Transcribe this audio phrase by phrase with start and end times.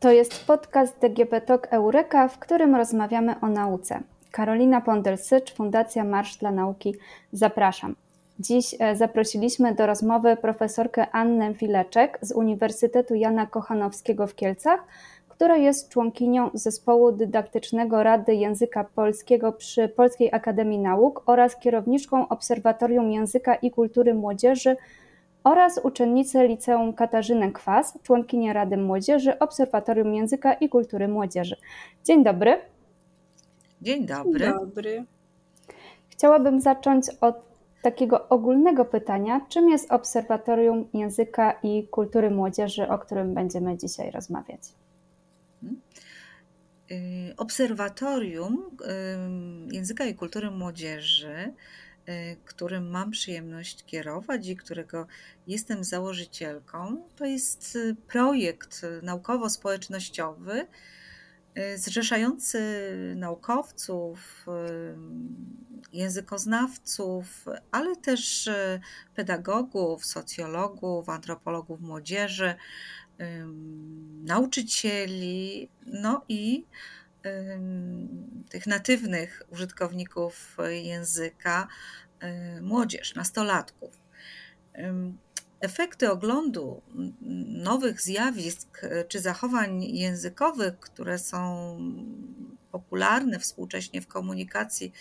[0.00, 4.00] To jest podcast DGP Talk Eureka, w którym rozmawiamy o nauce.
[4.30, 6.94] Karolina Pondelsycz, Fundacja Marsz dla Nauki.
[7.32, 7.96] Zapraszam.
[8.38, 14.80] Dziś e, zaprosiliśmy do rozmowy profesorkę Annę Wileczek z Uniwersytetu Jana Kochanowskiego w Kielcach,
[15.28, 23.10] która jest członkinią zespołu dydaktycznego Rady Języka Polskiego przy Polskiej Akademii Nauk oraz kierowniczką Obserwatorium
[23.10, 24.76] Języka i Kultury Młodzieży
[25.44, 31.56] oraz uczennicę Liceum Katarzynę Kwas, członkinię Rady Młodzieży Obserwatorium Języka i Kultury Młodzieży.
[32.04, 32.60] Dzień dobry.
[33.82, 34.40] Dzień dobry.
[34.40, 35.04] Dzień dobry.
[36.08, 37.50] Chciałabym zacząć od
[37.82, 44.60] takiego ogólnego pytania, czym jest Obserwatorium Języka i Kultury Młodzieży, o którym będziemy dzisiaj rozmawiać?
[46.90, 48.70] Y, obserwatorium
[49.72, 51.89] Języka i Kultury Młodzieży Y,
[52.44, 55.06] którym mam przyjemność kierować i którego
[55.46, 57.08] jestem założycielką.
[57.16, 60.66] To jest y, projekt naukowo-społecznościowy
[61.58, 62.60] y, zrzeszający
[63.16, 64.46] naukowców,
[65.92, 68.50] językoznawców, ale też
[69.14, 72.54] pedagogów, socjologów, antropologów młodzieży,
[74.24, 76.64] nauczycieli, no i
[78.48, 81.68] tych natywnych użytkowników języka,
[82.60, 83.94] młodzież, nastolatków.
[85.60, 86.82] Efekty oglądu
[87.46, 91.76] nowych zjawisk czy zachowań językowych, które są
[92.72, 94.92] popularne współcześnie w komunikacji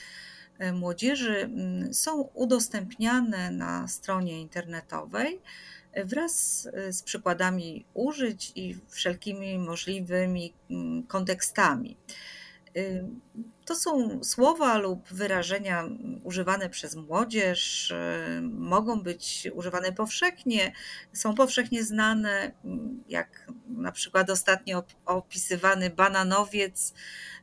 [0.73, 1.49] młodzieży,
[1.91, 5.41] są udostępniane na stronie internetowej
[5.95, 11.97] wraz z przykładami użyć i wszelkimi możliwymi mm, kontekstami.
[12.77, 13.05] Y,
[13.65, 15.83] to są słowa lub wyrażenia
[16.23, 20.71] używane przez młodzież, y, mogą być używane powszechnie,
[21.13, 26.93] są powszechnie znane, mm, jak na przykład ostatnio opisywany bananowiec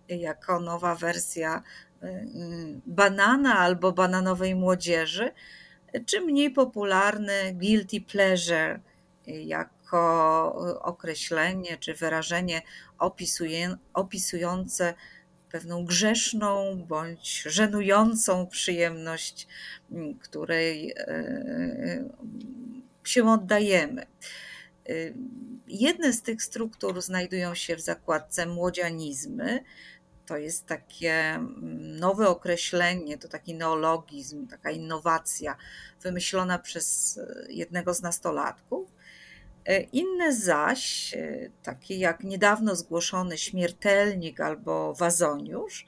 [0.08, 1.62] jako nowa wersja
[2.02, 2.26] y,
[2.86, 5.32] banana albo bananowej młodzieży
[6.06, 8.80] czy mniej popularny guilty pleasure
[9.26, 12.62] jako określenie czy wyrażenie
[12.98, 14.94] opisuje, opisujące
[15.50, 19.46] pewną grzeszną bądź żenującą przyjemność,
[20.20, 22.04] której e,
[23.04, 24.06] się oddajemy.
[25.68, 29.64] Jedne z tych struktur znajdują się w zakładce młodzianizmy,
[30.26, 35.56] to jest takie mm, nowe określenie, to taki neologizm, taka innowacja
[36.02, 38.88] wymyślona przez e, jednego z nastolatków.
[39.64, 45.86] E, inne zaś, e, takie jak niedawno zgłoszony śmiertelnik albo wazoniusz,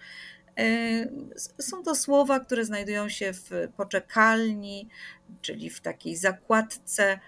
[1.59, 4.89] są to słowa, które znajdują się w poczekalni,
[5.43, 7.21] czyli w takiej zakładce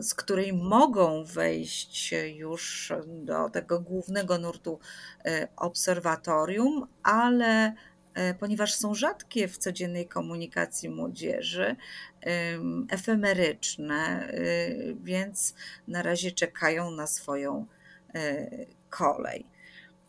[0.00, 4.78] z której mogą wejść już do tego głównego nurtu
[5.24, 7.74] e, obserwatorium, ale
[8.14, 11.76] e, ponieważ są rzadkie w codziennej komunikacji młodzieży,
[12.90, 14.34] efemeryczne, e,
[14.94, 15.54] więc
[15.88, 17.66] na razie czekają na swoją
[18.90, 19.46] kolej.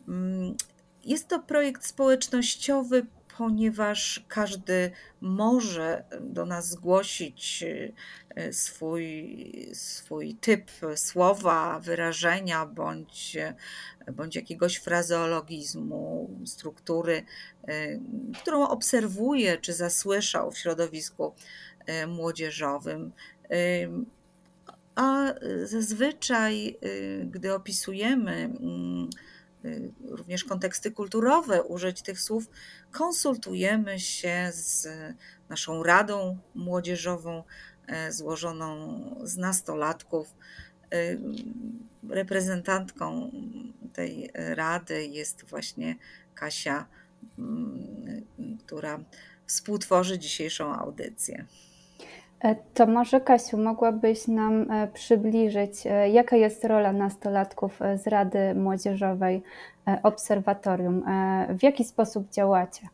[0.08, 0.56] Mm,
[1.04, 3.06] jest to projekt społecznościowy
[3.40, 4.90] ponieważ każdy
[5.20, 7.64] może do nas zgłosić
[8.36, 13.36] e, swój, swój typ słowa, wyrażenia bądź,
[14.12, 17.22] bądź jakiegoś frazeologizmu, struktury,
[17.68, 17.98] e,
[18.42, 21.34] którą obserwuje czy zasłyszał w środowisku
[21.86, 23.12] e, młodzieżowym.
[24.94, 25.34] A
[25.64, 26.78] zazwyczaj,
[27.24, 29.10] gdy opisujemy mm,
[30.08, 32.50] również konteksty kulturowe użyć tych słów,
[32.90, 34.88] konsultujemy się z
[35.48, 37.44] naszą Radą Młodzieżową
[37.86, 40.34] e, złożoną z nastolatków.
[40.94, 41.20] Y,
[42.08, 43.30] reprezentantką
[43.92, 45.96] tej rady jest właśnie
[46.34, 46.86] Kasia,
[48.66, 49.04] która
[49.46, 51.46] współtworzy dzisiejszą audycję.
[52.40, 58.54] E, to może Kasiu, mogłabyś nam e, przybliżyć, e, jaka jest rola nastolatków z Rady
[58.54, 59.42] Młodzieżowej
[60.02, 61.04] Obserwatorium?
[61.58, 62.88] W jaki sposób działacie?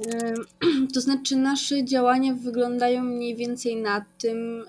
[0.94, 4.64] To znaczy, nasze działania wyglądają mniej więcej na tym,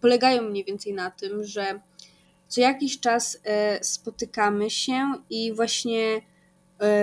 [0.00, 1.80] polegają mniej więcej na tym, że
[2.48, 3.38] co jakiś czas
[3.82, 6.20] spotykamy się i właśnie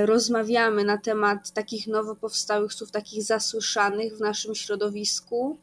[0.05, 5.57] rozmawiamy na temat takich nowo powstałych słów, takich zasłyszanych w naszym środowisku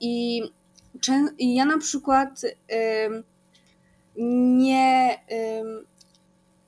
[0.00, 0.42] I
[1.38, 2.42] ja na przykład
[4.16, 5.18] nie.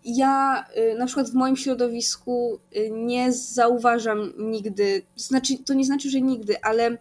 [0.05, 6.11] Ja y, na przykład w moim środowisku y, nie zauważam nigdy, znaczy, to nie znaczy,
[6.11, 6.97] że nigdy, ale y,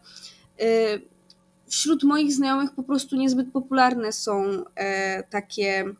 [1.72, 5.94] wśród moich znajomych po prostu niezbyt popularne są e, takie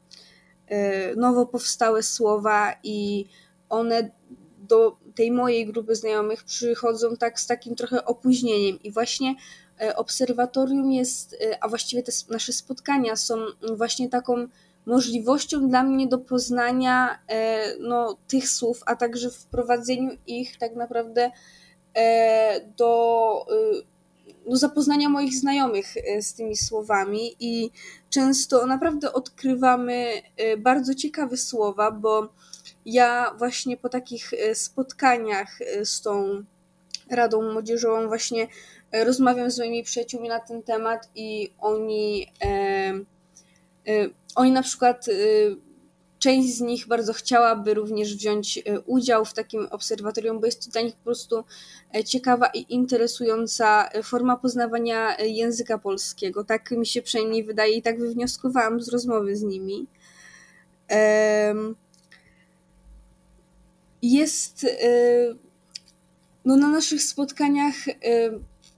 [0.68, 3.26] e, nowo powstałe słowa i
[3.70, 4.12] one
[4.60, 8.84] do tej mojej grupy znajomych przychodzą tak z takim trochę opóźnieniem.
[8.84, 9.36] I właśnie
[9.82, 13.36] e, obserwatorium jest, a właściwie te nasze spotkania są
[13.76, 14.48] właśnie taką
[14.86, 17.20] możliwością dla mnie do poznania
[17.80, 21.32] no, tych słów, a także wprowadzeniu ich tak naprawdę
[22.78, 23.46] do
[24.46, 27.36] do zapoznania moich znajomych e, z tymi słowami.
[27.40, 27.72] I
[28.10, 32.34] często naprawdę odkrywamy e, bardzo ciekawe słowa, bo
[32.86, 36.44] ja właśnie po takich e, spotkaniach z tą
[37.10, 38.48] Radą Młodzieżową właśnie
[39.06, 42.28] rozmawiam z moimi przyjaciółmi na ten temat i oni,
[44.36, 45.06] oni na przykład
[46.22, 50.72] Część z nich bardzo chciałaby również wziąć e, udział w takim obserwatorium, bo jest to
[50.72, 51.44] dla nich po prostu
[51.96, 56.44] e, ciekawa i interesująca e, forma poznawania języka polskiego.
[56.44, 59.88] Tak mi się przynajmniej wydaje i tak wywnioskowałam z rozmowy z nimi.
[64.02, 64.66] Jest
[66.46, 67.76] no, na naszych spotkaniach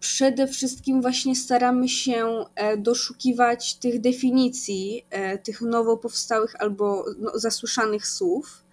[0.03, 7.31] przede wszystkim właśnie staramy się e, doszukiwać tych definicji, e, tych nowo powstałych albo no,
[7.33, 8.63] zasłyszanych słów.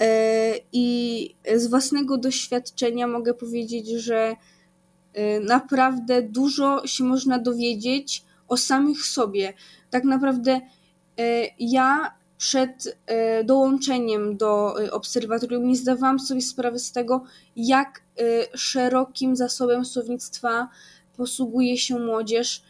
[0.00, 4.36] E, I z własnego doświadczenia mogę powiedzieć, że
[5.46, 9.52] naprawdę dużo się można dowiedzieć o samych sobie.
[9.90, 10.60] Tak naprawdę
[11.58, 17.24] ja przed e, dołączeniem do e, obserwatorium nie zdawałam sobie sprawy z tego,
[17.56, 18.22] jak e,
[18.58, 20.68] szerokim zasobem słownictwa
[21.16, 22.62] posługuje się młodzież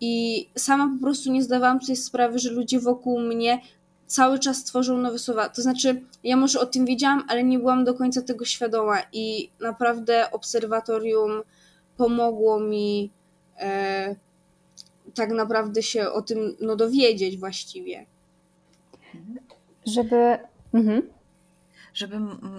[0.00, 3.60] i sama po prostu nie zdawałam sobie sprawy, że ludzie wokół mnie
[4.06, 5.48] cały czas tworzą nowe słowa.
[5.48, 9.50] To znaczy, ja może o tym wiedziałam, ale nie byłam do końca tego świadoma i
[9.60, 11.42] naprawdę obserwatorium
[11.96, 13.10] pomogło mi
[13.58, 14.16] e,
[15.14, 18.11] tak naprawdę się o tym no, dowiedzieć właściwie.
[19.86, 20.38] Żeby.
[20.74, 21.02] Mhm.
[21.94, 22.16] Żeby,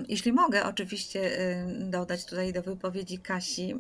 [0.08, 3.76] jeśli mogę, oczywiście y, dodać tutaj do wypowiedzi Kasi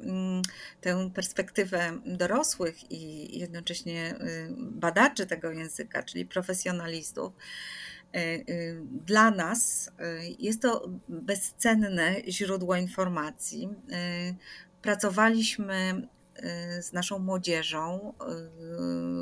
[0.82, 7.34] tę perspektywę dorosłych i jednocześnie y, badaczy tego języka, czyli profesjonalistów.
[8.16, 9.92] Y, dla nas
[10.40, 13.70] jest to bezcenne źródło informacji.
[14.82, 16.08] Pracowaliśmy
[16.82, 18.14] z naszą młodzieżą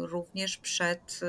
[0.04, 1.20] również przed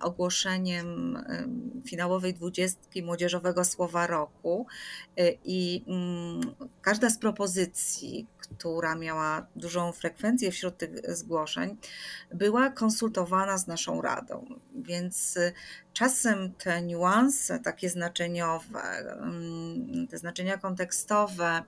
[0.00, 4.66] ogłoszeniem y, finałowej dwudziestki Młodzieżowego Słowa Roku
[5.20, 11.76] y, i mm, każda z propozycji, która miała dużą frekwencję wśród tych zgłoszeń,
[12.34, 14.46] była konsultowana z naszą radą.
[14.74, 15.38] Więc
[15.92, 21.62] czasem te niuanse takie znaczeniowe, mm, te znaczenia kontekstowe,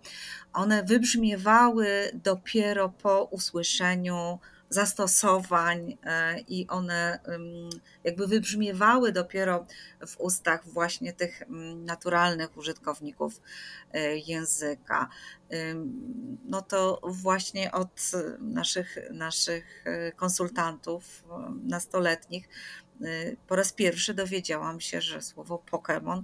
[0.53, 4.39] one wybrzmiewały dopiero po usłyszeniu
[4.69, 7.19] zastosowań e, i one
[8.05, 9.67] jakby wybrzmiewały dopiero
[10.07, 11.43] w ustach właśnie tych
[11.77, 13.41] naturalnych użytkowników
[13.93, 15.09] e, języka.
[16.45, 18.11] No to właśnie od
[18.41, 21.25] naszych, naszych e, konsultantów
[21.65, 22.49] nastoletnich
[23.47, 26.23] po raz pierwszy dowiedziałam się, że słowo Pokémon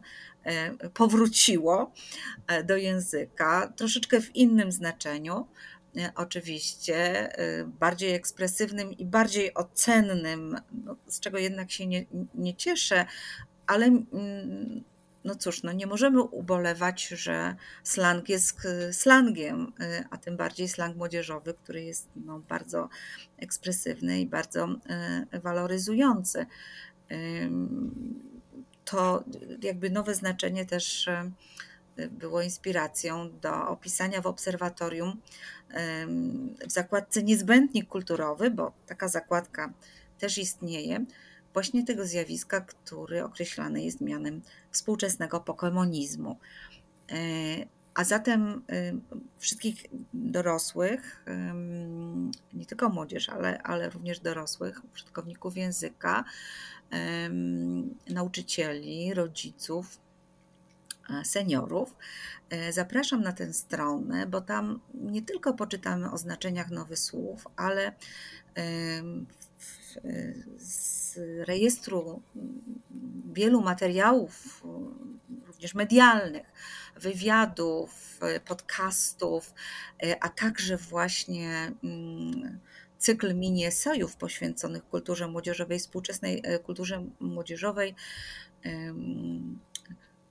[0.95, 1.93] powróciło
[2.65, 5.47] do języka, troszeczkę w innym znaczeniu,
[6.15, 6.97] oczywiście
[7.39, 13.07] e, bardziej ekspresywnym i bardziej ocennym, no, z czego jednak się nie, nie cieszę,
[13.67, 14.85] ale mm,
[15.25, 19.73] no cóż, no nie możemy ubolewać, że slang jest e, slangiem,
[20.11, 22.89] a tym bardziej slang młodzieżowy, który jest no, bardzo
[23.39, 24.69] ekspresywny i bardzo
[25.43, 26.47] waloryzujący.
[28.85, 29.25] To
[29.63, 31.09] jakby nowe znaczenie też
[32.11, 35.21] było inspiracją do opisania w obserwatorium
[36.67, 39.73] w zakładce niezbędnik kulturowy, bo taka zakładka
[40.19, 41.05] też istnieje,
[41.53, 46.39] właśnie tego zjawiska, który określany jest mianem współczesnego pokemonizmu.
[47.11, 47.17] E,
[47.95, 48.63] a zatem
[49.39, 51.25] wszystkich dorosłych,
[52.53, 56.25] nie tylko młodzież, ale, ale również dorosłych, użytkowników języka,
[58.09, 60.12] nauczycieli, rodziców, E,
[61.25, 61.97] seniorów.
[62.51, 67.93] E, zapraszam na tę stronę, bo tam nie tylko poczytamy o znaczeniach nowych słów, ale
[70.59, 72.23] z rejestru
[73.33, 74.65] wielu materiałów,
[75.47, 76.47] również medialnych,
[76.97, 79.55] wywiadów, podcastów,
[80.03, 82.59] e, a także właśnie mm,
[82.99, 87.95] cykl mini esejów poświęconych kulturze młodzieżowej, współczesnej kulturze młodzieżowej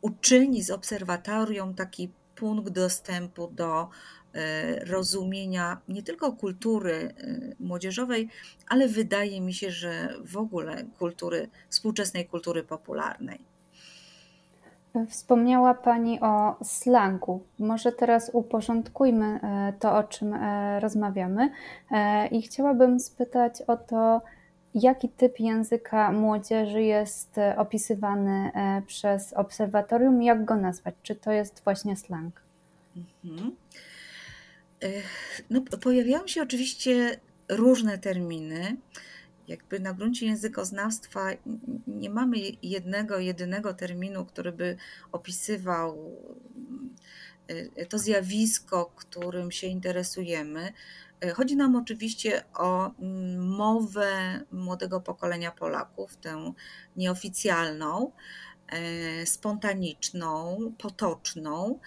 [0.01, 3.89] uczyni z obserwatorium taki punkt dostępu do
[4.87, 7.13] rozumienia nie tylko kultury
[7.59, 8.29] młodzieżowej,
[8.67, 13.51] ale wydaje mi się, że w ogóle kultury, współczesnej kultury popularnej.
[15.09, 17.43] Wspomniała Pani o slangu.
[17.59, 21.49] Może teraz uporządkujmy e, to, o czym e, rozmawiamy.
[21.91, 24.21] E, I chciałabym spytać o to,
[24.73, 28.51] jaki typ języka młodzieży jest opisywany
[28.87, 30.95] przez obserwatorium, jak go nazwać?
[31.03, 32.41] Czy to jest właśnie slang?
[33.23, 33.55] Mhm.
[35.49, 38.77] No, pojawiają się oczywiście różne terminy
[39.51, 41.29] jakby na gruncie językoznawstwa
[41.87, 44.77] nie mamy jednego, jedynego terminu, który by
[45.11, 46.11] opisywał
[47.51, 50.73] y, to zjawisko, którym się interesujemy.
[51.33, 56.53] Chodzi nam oczywiście o mm, mowę młodego pokolenia Polaków, tę
[56.95, 58.11] nieoficjalną,
[59.21, 61.79] y, spontaniczną, potoczną,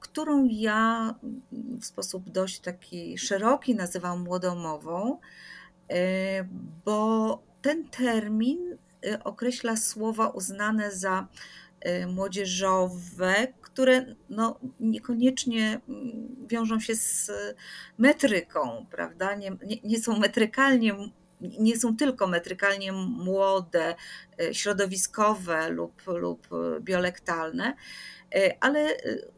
[0.00, 1.14] którą ja
[1.80, 5.18] w sposób dość taki szeroki nazywam młodomową
[5.92, 6.44] E,
[6.84, 11.26] bo ten termin e, określa słowa uznane za
[11.80, 13.34] e, młodzieżowe,
[13.72, 17.30] które no, niekoniecznie mm, wiążą się z
[17.98, 19.34] metryką, prawda?
[19.34, 20.94] Nie, nie, nie są metrykalnie
[21.58, 23.94] nie są tylko metrykalnie młode,
[24.52, 26.48] środowiskowe lub, lub
[26.80, 27.74] biolektalne,
[28.60, 28.88] ale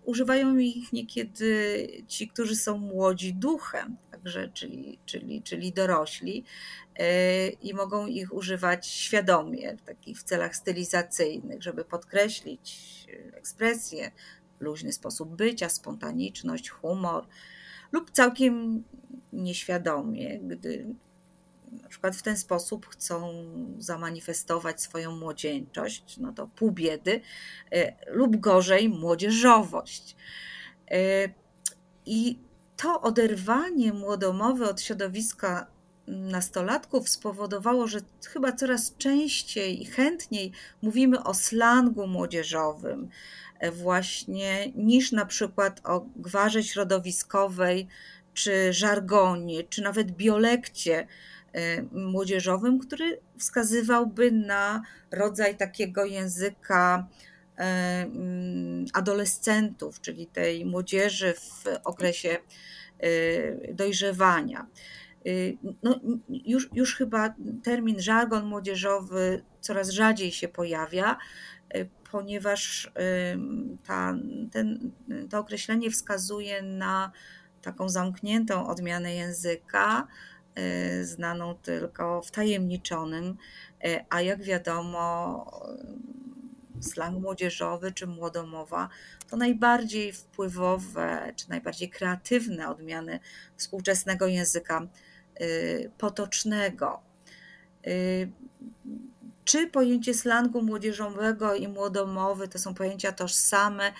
[0.05, 6.45] używają ich niekiedy ci, którzy są młodzi duchem, także, czyli, czyli, czyli dorośli
[6.97, 14.11] e, i mogą ich używać świadomie, takich w celach stylizacyjnych, żeby podkreślić e, ekspresję,
[14.61, 17.27] luźny sposób bycia, spontaniczność, humor,
[17.93, 18.85] lub całkiem
[19.33, 20.87] nieświadomie, gdy
[21.83, 23.45] na przykład w ten sposób chcą
[23.79, 27.21] zamanifestować swoją młodzieńczość, no to pół biedy,
[27.73, 30.17] e, lub gorzej młodzieżowość.
[32.07, 32.39] I
[32.77, 35.67] to oderwanie młodomowe od środowiska
[36.07, 40.53] nastolatków spowodowało, że chyba coraz częściej i chętniej
[40.83, 43.09] mówimy o slangu młodzieżowym,
[43.59, 47.89] e, właśnie niż na przykład o gwarze środowiskowej,
[48.35, 51.07] czy żargonie, czy nawet biolekcie e,
[51.93, 57.09] młodzieżowym, który wskazywałby na rodzaj takiego języka
[57.59, 62.39] e, mm, adolescentów, czyli tej młodzieży w okresie
[63.05, 64.67] Y, dojrzewania.
[65.83, 71.17] No, już, już chyba termin żargon młodzieżowy coraz rzadziej się pojawia,
[72.11, 72.93] ponieważ
[73.87, 74.15] ta,
[74.53, 74.93] ten,
[75.31, 77.13] to określenie wskazuje na
[77.63, 80.07] taką zamkniętą odmianę języka,
[81.03, 83.37] znaną tylko wtajemniczonym,
[84.11, 85.45] a jak wiadomo,
[86.81, 88.89] slang młodzieżowy czy młodomowa
[89.31, 93.21] to najbardziej wpływowe czy najbardziej kreatywne odmiany
[93.57, 94.87] współczesnego języka
[95.41, 97.01] y, potocznego.
[97.87, 98.33] Y,
[99.45, 103.93] czy pojęcie slangu młodzieżowego i młodomowy to są pojęcia tożsame?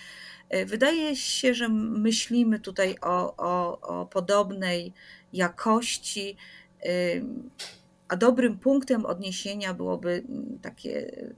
[0.55, 4.93] Y, wydaje się, że myślimy tutaj o, o, o podobnej
[5.33, 6.37] jakości
[8.09, 11.35] a dobrym punktem odniesienia byłoby mm, takie y,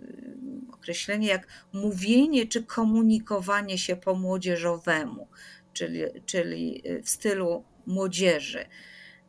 [0.72, 5.28] określenie jak mówienie czy komunikowanie się po młodzieżowemu,
[5.72, 8.66] czyli, czyli y, w stylu młodzieży.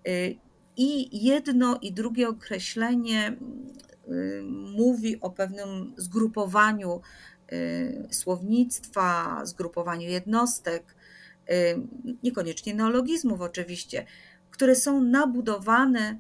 [0.08, 0.36] Y,
[0.78, 3.38] I jedno i drugie określenie
[4.52, 7.02] mówi o pewnym zgrupowaniu
[8.12, 10.96] słownictwa, zgrupowaniu jednostek,
[12.24, 14.06] niekoniecznie neologizmów oczywiście,
[14.52, 16.18] które są nabudowane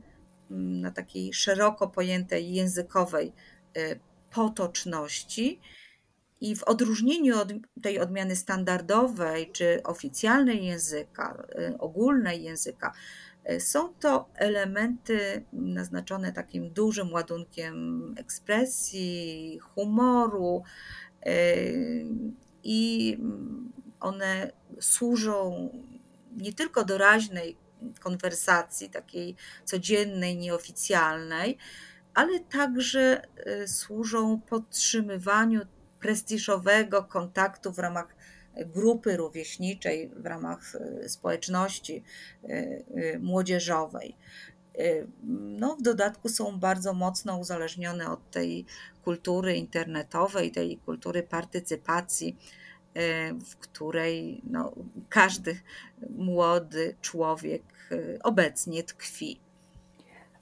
[0.52, 3.34] Mm, na takiej szeroko pojętej językowej
[3.78, 4.00] y,
[4.32, 5.60] potoczności.
[6.42, 12.94] I w odróżnieniu od tej odmiany standardowej czy oficjalnej języka, y, ogólnej języka,
[13.52, 20.64] y, są to elementy naznaczone takim dużym ładunkiem ekspresji, humoru
[22.64, 23.18] i
[24.00, 25.70] one służą
[26.38, 27.58] nie tylko doraźnej
[28.00, 31.58] konwersacji, takiej codziennej, nieoficjalnej,
[32.14, 35.62] ale także e, służą podtrzymywaniu
[36.00, 38.16] prestiżowego kontaktu w ramach
[38.66, 42.04] grupy rówieśniczej, w ramach e, społeczności
[43.20, 44.16] młodzieżowej.
[45.60, 48.66] No, w dodatku są bardzo mocno uzależnione od tej
[49.04, 52.38] kultury internetowej, tej kultury partycypacji
[52.98, 54.72] E, w której no,
[55.10, 55.56] każdy
[56.18, 59.40] młody człowiek e, obecnie tkwi.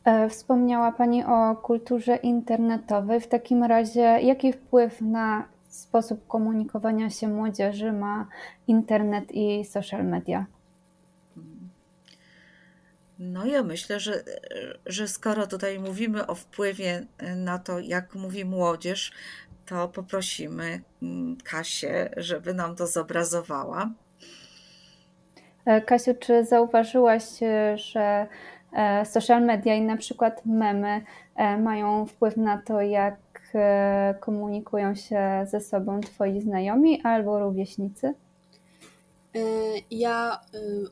[0.04, 3.22] E, wspomniała Pani o kulturze internetowej.
[3.22, 8.28] W takim razie, jaki wpływ na sposób komunikowania się młodzieży ma
[8.68, 10.46] internet i social media?
[13.20, 14.24] No ja myślę, że,
[14.86, 17.06] że skoro tutaj mówimy o wpływie
[17.36, 19.12] na to, jak mówi młodzież,
[19.66, 23.90] to poprosimy mm, Kasię, żeby nam to zobrazowała.
[25.66, 28.28] E, Kasiu, czy zauważyłaś, e, że
[28.74, 31.02] e, social media i na przykład memy
[31.60, 33.16] mają wpływ na to, jak
[34.20, 38.14] komunikują się ze sobą twoi znajomi albo rówieśnicy?
[39.92, 40.42] Ja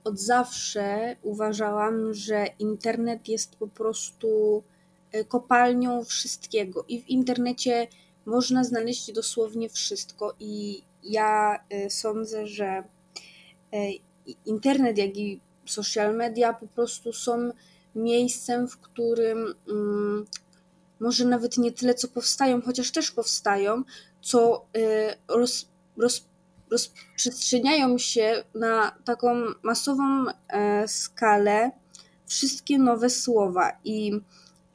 [0.03, 4.63] od zawsze uważałam, że internet jest po prostu
[5.27, 7.87] kopalnią wszystkiego i w internecie
[8.25, 12.83] można znaleźć dosłownie wszystko i ja sądzę, że
[14.45, 17.51] internet, jak i social media po prostu są
[17.95, 20.25] miejscem, w którym um,
[20.99, 23.83] może nawet nie tyle, co powstają, chociaż też powstają,
[24.21, 24.81] co y,
[25.27, 26.25] roz, roz,
[26.73, 31.71] rozprzestrzeniają się na taką masową e, skalę
[32.25, 33.71] wszystkie nowe słowa.
[33.83, 34.11] I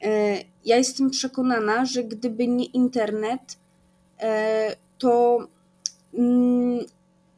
[0.01, 3.57] e, ja jestem przekonana, że gdyby nie internet,
[4.19, 5.47] e, to
[6.13, 6.79] mm,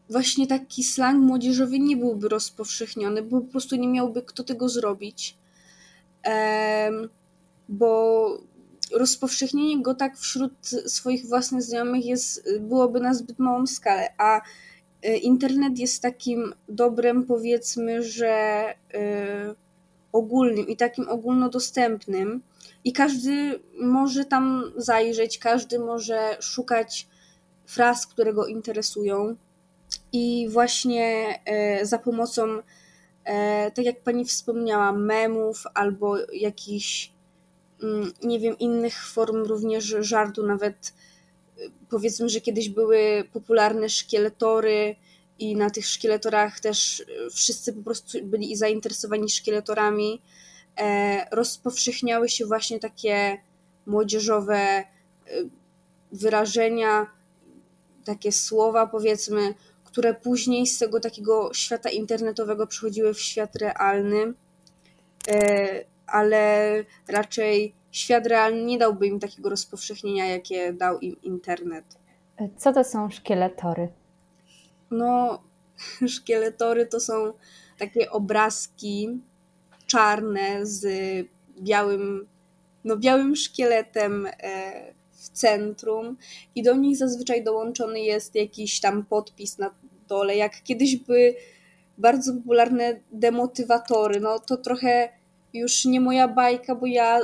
[0.09, 5.37] właśnie taki slang młodzieżowy nie byłby rozpowszechniony, bo po prostu nie miałby kto tego zrobić.
[7.69, 8.27] Bo
[8.93, 14.41] rozpowszechnienie go tak wśród swoich własnych znajomych jest, byłoby na zbyt małą skalę, a
[15.03, 18.29] e, internet jest takim dobrem, powiedzmy, że
[18.93, 19.55] e,
[20.11, 22.41] ogólnym i takim ogólnodostępnym.
[22.83, 27.07] I każdy może tam zajrzeć, każdy może szukać
[27.65, 29.35] fraz, które go interesują.
[30.13, 32.47] I właśnie e, za pomocą,
[33.75, 37.11] tak jak pani wspomniała, memów albo jakichś,
[38.23, 40.93] nie wiem, innych form również żartu, nawet
[41.57, 44.95] e, powiedzmy, że kiedyś były popularne szkieletory
[45.39, 50.21] i na tych szkieletorach też wszyscy po prostu byli zainteresowani szkieletorami.
[51.31, 53.37] Rozpowszechniały się właśnie takie
[53.85, 54.83] młodzieżowe
[56.11, 57.07] wyrażenia,
[58.05, 64.33] takie słowa, powiedzmy, które później z tego takiego świata internetowego przechodziły w świat realny,
[65.27, 66.73] e, ale
[67.07, 71.85] raczej świat realny nie dałby im takiego rozpowszechnienia, jakie dał im internet.
[72.57, 73.87] Co to są szkieletory?
[74.91, 75.43] No,
[76.15, 77.33] szkieletory to są
[77.77, 79.21] takie obrazki
[79.87, 80.85] czarne z
[81.61, 82.27] białym,
[82.83, 86.17] no białym szkieletem e, w centrum
[86.55, 89.75] i do nich zazwyczaj dołączony jest jakiś tam podpis na
[90.07, 90.35] dole.
[90.35, 91.35] Jak kiedyś były
[91.97, 95.09] bardzo popularne demotywatory, no to trochę
[95.53, 97.19] już nie moja bajka, bo ja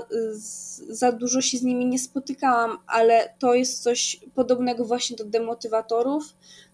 [0.89, 6.23] za dużo się z nimi nie spotykałam, ale to jest coś podobnego właśnie do demotywatorów,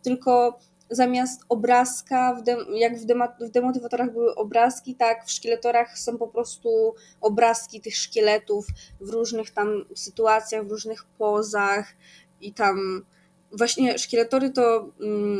[0.03, 3.05] tylko zamiast obrazka, w dem, jak w,
[3.39, 8.67] w demotywatorach były obrazki, tak w szkieletorach są po prostu obrazki tych szkieletów
[9.01, 11.93] w różnych tam sytuacjach, w różnych pozach
[12.41, 13.05] i tam
[13.51, 15.39] właśnie szkieletory to mm,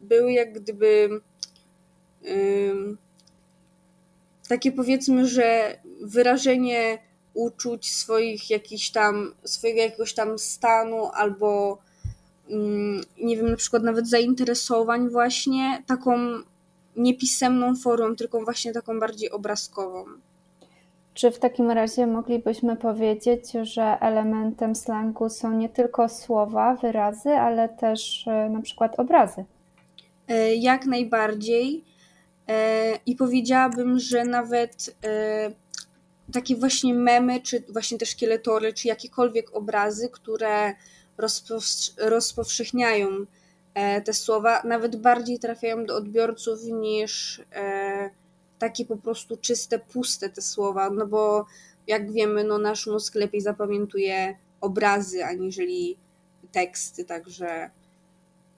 [0.00, 1.20] były jak gdyby
[4.50, 6.98] takie powiedzmy, że wyrażenie
[7.34, 11.78] uczuć swoich jakichś tam, swojego jakiegoś tam stanu albo
[12.50, 16.18] Mm, nie wiem, na przykład nawet zainteresowań właśnie taką
[16.96, 20.04] niepisemną formą, tylko właśnie taką bardziej obrazkową.
[21.14, 27.68] Czy w takim razie moglibyśmy powiedzieć, że elementem slangu są nie tylko słowa, wyrazy, ale
[27.68, 29.44] też e, na przykład obrazy?
[30.28, 31.84] E, jak najbardziej.
[32.50, 34.96] E, I powiedziałabym, że nawet
[36.32, 40.74] takie właśnie memy, czy właśnie te szkieletory, czy jakiekolwiek obrazy, które
[41.98, 43.08] rozpowszechniają
[43.74, 48.10] e, te słowa, nawet bardziej trafiają do odbiorców niż e,
[48.58, 51.46] takie po prostu czyste, puste te słowa, no bo
[51.86, 55.96] jak wiemy, no nasz mózg lepiej zapamiętuje obrazy aniżeli
[56.52, 57.70] teksty, także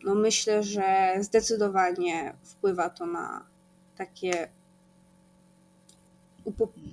[0.05, 3.52] no myślę, że zdecydowanie wpływa to na
[4.07, 4.49] takie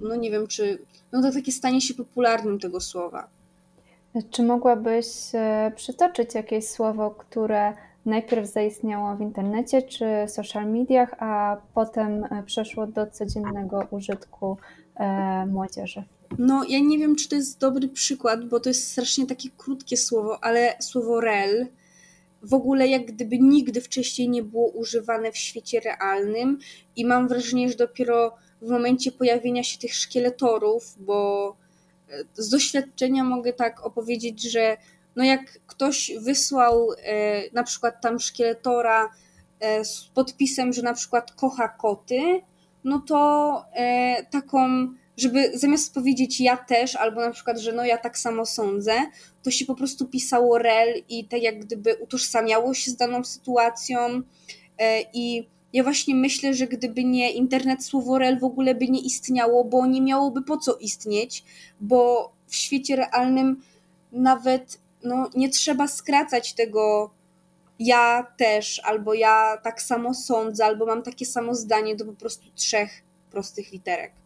[0.02, 0.80] no nie wiem, czy
[1.12, 3.28] no to takie stanie się popularnym tego słowa.
[4.32, 7.74] Czy mogłabyś e, przytoczyć jakieś słowo, które
[8.06, 14.58] najpierw zaistniało w internecie czy social mediach, a potem e, przeszło do codziennego użytku
[14.96, 16.04] e, młodzieży?
[16.38, 19.98] No, ja nie wiem, czy to jest dobry przykład, bo to jest strasznie takie krótkie
[19.98, 21.68] słowo, ale słowo rel
[22.44, 26.60] w ogóle jak gdyby nigdy wcześniej nie było używane w świecie realnym
[26.96, 31.56] i mam wrażenie, że dopiero w momencie pojawienia się tych szkieletorów, bo
[32.34, 34.78] z doświadczenia mogę tak opowiedzieć, że
[35.16, 39.10] no jak ktoś wysłał e, na przykład tam szkieletora
[39.60, 42.42] e, z podpisem, że na przykład kocha koty,
[42.84, 44.88] no to e, taką,
[45.22, 48.94] żeby zamiast powiedzieć ja też, albo na przykład, że no ja tak samo sądzę,
[49.44, 54.22] to się po prostu pisało rel i tak jak gdyby utożsamiało się z daną sytuacją
[54.78, 59.02] e, i ja właśnie myślę, że gdyby nie internet, słowo rel w ogóle by nie
[59.02, 61.44] istniało, bo nie miałoby po co istnieć,
[61.82, 63.62] bo w świecie realnym
[64.12, 67.12] nawet no, nie trzeba skracać tego
[67.80, 72.52] ja też, albo ja tak samo sądzę, albo mam takie samo zdanie do po prostu
[72.56, 74.19] trzech prostych literek.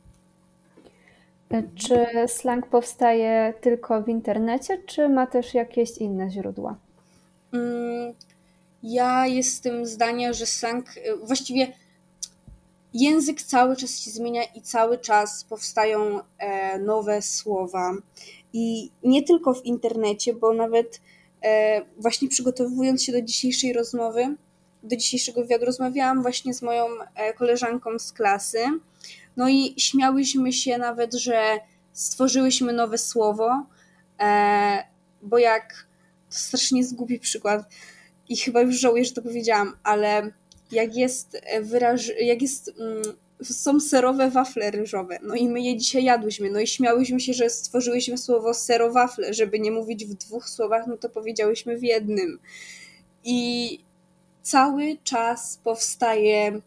[1.76, 6.76] Czy slang powstaje tylko w internecie, czy ma też jakieś inne źródła?
[7.54, 8.14] Mm,
[8.84, 10.86] ja jestem zdania, że slang
[11.24, 11.68] właściwie
[12.94, 17.94] język cały czas się zmienia i cały czas powstają e, nowe słowa.
[18.54, 21.02] I nie tylko w internecie, bo nawet
[21.44, 24.36] e, właśnie przygotowując się do dzisiejszej rozmowy,
[24.84, 26.86] do dzisiejszego wywiadu, rozmawiałam właśnie z moją
[27.16, 28.60] e, koleżanką z klasy.
[29.38, 31.60] No i śmiałyśmy się nawet, że
[31.94, 33.66] stworzyłyśmy nowe słowo,
[35.22, 35.88] bo jak
[36.30, 37.70] to strasznie zgubi przykład
[38.30, 40.32] i chyba już żałuję, że to powiedziałam, ale
[40.72, 43.04] jak jest wyraż, jak jest mm,
[43.44, 45.20] są serowe wafle ryżowe.
[45.24, 46.50] No i my je dzisiaj jadłyśmy.
[46.50, 50.98] No i śmiałyśmy się, że stworzyłyśmy słowo serowafle, żeby nie mówić w dwóch słowach, no
[50.98, 52.40] to powiedziałyśmy w jednym.
[53.24, 53.80] I
[54.42, 56.62] cały czas powstaje,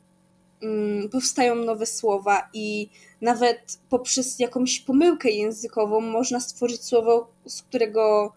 [1.13, 2.89] powstają nowe słowa i
[3.21, 8.33] nawet poprzez jakąś pomyłkę językową można stworzyć słowo, z którego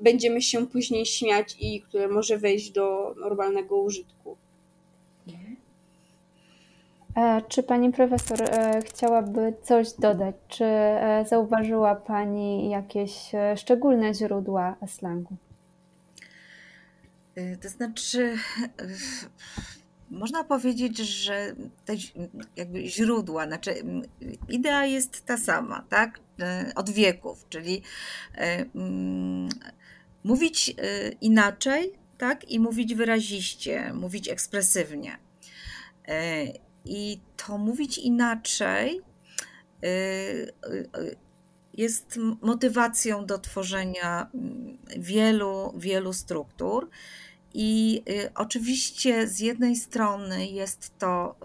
[0.00, 4.36] będziemy się później śmiać i które może wejść do normalnego użytku.
[7.16, 10.34] E, czy pani profesor e, chciałaby coś dodać?
[10.48, 15.36] Czy e, zauważyła pani jakieś szczególne źródła slangu?
[17.62, 18.36] To znaczy,
[20.10, 21.94] można powiedzieć, że te
[22.56, 23.74] jakby źródła, znaczy
[24.48, 26.20] idea jest ta sama, tak?
[26.74, 27.82] Od wieków, czyli
[30.24, 30.74] mówić
[31.20, 32.50] inaczej, tak?
[32.50, 35.18] I mówić wyraziście, mówić ekspresywnie.
[36.84, 39.00] I to mówić inaczej
[41.74, 44.30] jest motywacją do tworzenia
[44.96, 46.88] wielu, wielu struktur.
[47.54, 48.02] I
[48.34, 51.36] oczywiście z jednej strony jest to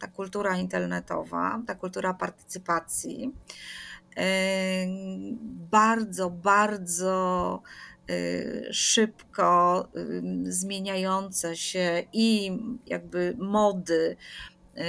[0.00, 3.32] ta kultura internetowa, ta kultura partycypacji,
[5.70, 7.62] bardzo, bardzo
[8.10, 14.16] Y, szybko y, zmieniające się i jakby mody
[14.76, 14.82] y,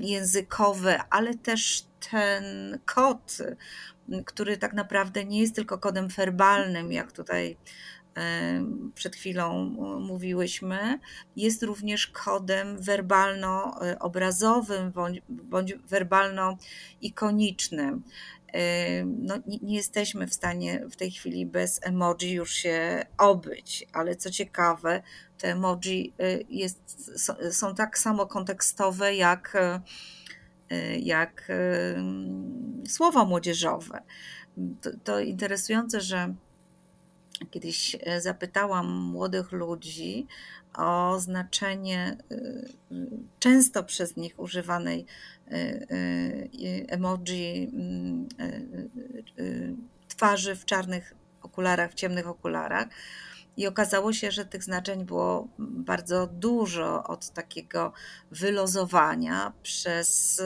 [0.00, 3.38] językowe, ale też ten kod,
[4.24, 7.56] który tak naprawdę nie jest tylko kodem werbalnym, jak tutaj
[8.94, 9.64] przed chwilą
[10.00, 10.98] mówiłyśmy,
[11.36, 18.00] jest również kodem werbalno-obrazowym bądź, bądź werbalno-ikonicznym
[19.06, 24.30] no, nie, jesteśmy w stanie w tej chwili bez emoji już się obyć, ale co
[24.30, 25.02] ciekawe,
[25.38, 27.10] te emoji y, jest,
[27.50, 29.56] są tak samo kontekstowe jak,
[30.72, 31.52] y, jak
[32.88, 34.02] słowa młodzieżowe.
[34.80, 36.34] To, to interesujące, że
[37.50, 40.26] kiedyś zapytałam młodych ludzi
[40.74, 42.16] o znaczenie
[43.38, 45.06] często przez nich używanej
[46.88, 48.28] emoji mm,
[50.08, 52.88] twarzy w czarnych okularach, w ciemnych okularach.
[53.56, 57.92] I okazało się, że tych znaczeń było bardzo dużo od takiego
[58.30, 60.42] wylozowania przez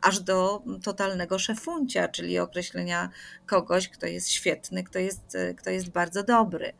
[0.00, 3.10] aż do totalnego szefuncia, czyli określenia
[3.46, 6.72] kogoś, kto jest świetny, kto jest, kto jest bardzo dobry.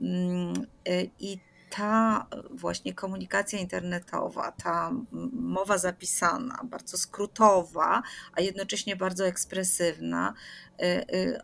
[0.00, 0.66] Mm,
[1.18, 1.38] I
[1.76, 4.92] ta właśnie komunikacja internetowa, ta
[5.32, 10.34] mowa zapisana, bardzo skrótowa, a jednocześnie bardzo ekspresywna,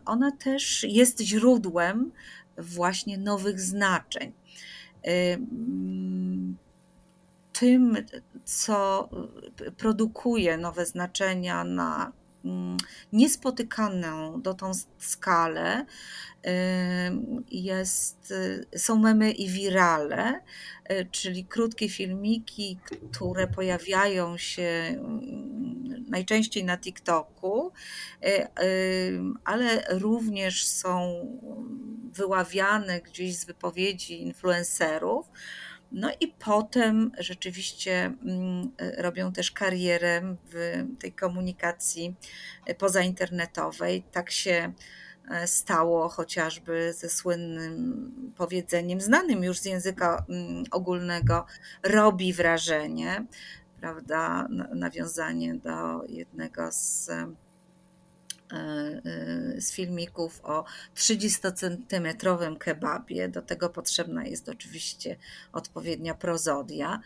[0.05, 2.11] ona też jest źródłem
[2.59, 4.33] właśnie nowych znaczeń.
[7.53, 7.97] Tym,
[8.45, 9.09] co
[9.77, 12.11] produkuje nowe znaczenia na
[13.13, 15.85] niespotykaną dotąd skalę,
[17.51, 20.41] jest, y, są memy i wirale,
[20.91, 22.77] y, czyli krótkie filmiki,
[23.11, 27.71] które pojawiają się mm, najczęściej na TikToku,
[28.25, 28.47] y,
[29.43, 31.25] ale również są
[32.13, 35.27] wyławiane gdzieś z wypowiedzi influencerów.
[35.91, 42.15] No i potem rzeczywiście mm, robią też karierę w tej komunikacji
[42.77, 44.03] pozainternetowej.
[44.11, 44.73] Tak się
[45.29, 51.45] E, stało chociażby ze słynnym powiedzeniem, znanym już z języka mm, ogólnego,
[51.83, 53.25] robi wrażenie.
[53.79, 57.09] prawda, nawiązanie do jednego z
[59.57, 63.29] z filmików o 30-centymetrowym kebabie.
[63.29, 65.15] Do tego potrzebna jest oczywiście
[65.53, 66.99] odpowiednia prozodia.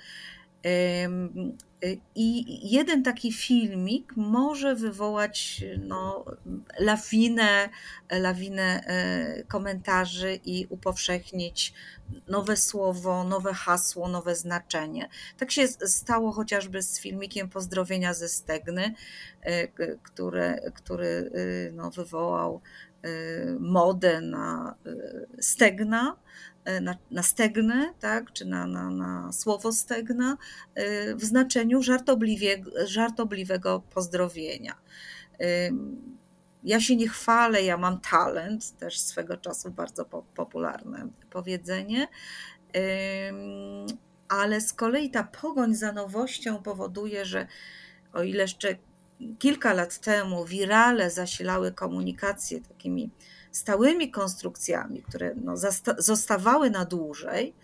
[2.16, 6.26] I jeden taki filmik może wywołać no,
[6.80, 7.70] lawinę,
[8.12, 11.74] lawinę e, komentarzy i upowszechnić
[12.28, 15.10] nowe słowo, nowe hasło, nowe znaczenie.
[15.38, 18.94] Tak się stało chociażby z filmikiem Pozdrowienia ze Stegny,
[19.42, 22.62] e, który, który e, no, wywołał
[23.60, 24.76] modę na
[25.40, 26.16] stegna
[26.82, 30.38] na, na stegnę, tak, czy na, na, na słowo stegna
[30.76, 34.76] e, w znaczeniu żartobliwie, żartobliwego pozdrowienia.
[35.40, 35.70] E,
[36.64, 42.08] ja się nie chwalę, ja mam talent, też swego czasu bardzo popularne powiedzenie,
[44.28, 47.48] ale z kolei ta pogoń za nowością powoduje, że
[48.14, 48.76] o ile jeszcze
[49.40, 53.10] kilka lat temu wirale zasilały komunikację takimi
[53.54, 55.54] stałymi konstrukcjami, które no,
[55.98, 57.56] zostawały na dłużej,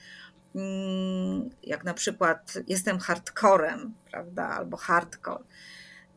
[0.55, 5.43] mm, jak na przykład jestem hardcorem, prawda, albo hardcore,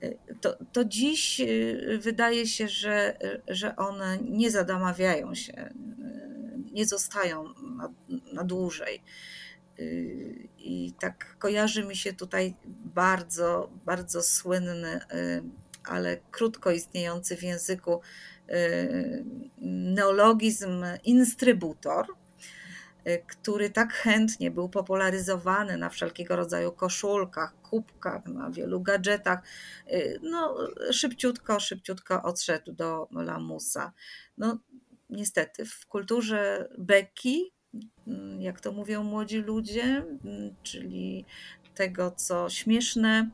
[0.03, 6.87] y, to, to dziś y, wydaje się, że, że one nie zadamawiają się, y, nie
[6.87, 7.45] zostają
[7.77, 7.91] na,
[8.33, 9.03] na dłużej.
[10.59, 12.55] I tak kojarzy mi się tutaj
[12.85, 15.01] bardzo, bardzo słynny,
[15.85, 18.01] ale krótko istniejący w języku
[18.42, 18.42] Y,
[19.61, 22.07] neologizm instrybutor,
[23.09, 29.43] y, który tak chętnie był popularyzowany na wszelkiego rodzaju koszulkach, kubkach, na wielu gadżetach,
[29.93, 30.57] y, no
[30.93, 33.93] szybciutko, szybciutko odszedł do lamusa.
[34.39, 34.59] No
[35.11, 37.53] niestety w kulturze beki,
[38.39, 40.05] jak to mówią młodzi ludzie,
[40.63, 41.25] czyli
[41.75, 43.31] tego, co śmieszne,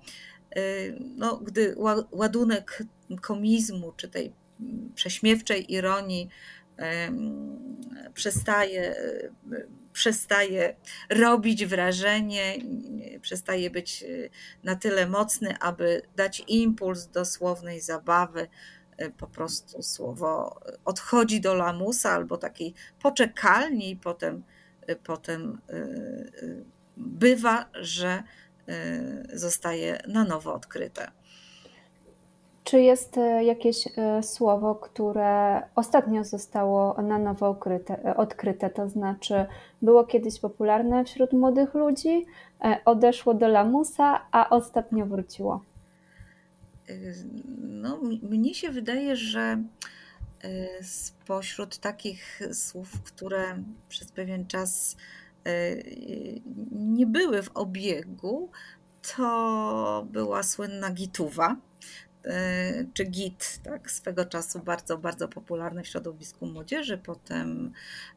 [1.17, 1.75] no, gdy
[2.11, 2.83] ładunek
[3.21, 4.33] komizmu czy tej
[4.95, 6.29] prześmiewczej ironii
[8.15, 8.95] przestaje,
[9.93, 10.77] przestaje
[11.11, 12.57] robić wrażenie,
[13.21, 14.07] przestaje być e,
[14.65, 18.49] na tyle mocny, aby dać impuls do słownej zabawy.
[18.97, 24.43] E, po prostu słowo odchodzi do lamusa albo takiej poczekalni, i potem,
[24.87, 25.61] e, potem
[26.97, 28.23] bywa, że
[29.33, 31.11] zostaje na nowo odkryte.
[32.69, 38.89] Czy jest e, jakieś e, słowo, które ostatnio zostało na nowo odkryte, e, odkryte, to
[38.89, 39.47] znaczy
[39.83, 42.27] było kiedyś popularne wśród młodych ludzi,
[42.85, 45.65] odeszło do lamusa, a ostatnio wróciło?
[47.59, 49.63] No, mnie się wydaje, że
[50.83, 54.97] spośród takich słów, które przez pewien czas
[56.73, 58.51] nie były w obiegu,
[59.17, 61.57] to była słynna gituwa
[62.95, 67.73] czy git, tak, swego czasu bardzo, bardzo popularny w środowisku młodzieży, potem,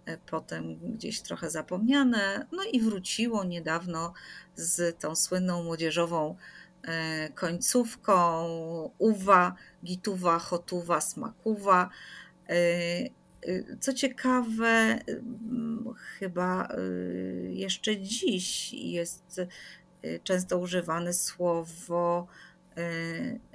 [0.05, 4.13] e, potem gdzieś trochę zapomniane, no i wróciło niedawno
[4.55, 6.35] z tą słynną młodzieżową
[6.83, 8.45] e, końcówką
[8.97, 11.89] uwa, gituwa, hotuwa, smakuwa.
[13.79, 14.99] Co ciekawe,
[16.19, 16.67] chyba
[17.49, 19.41] jeszcze dziś jest
[20.23, 22.27] często używane słowo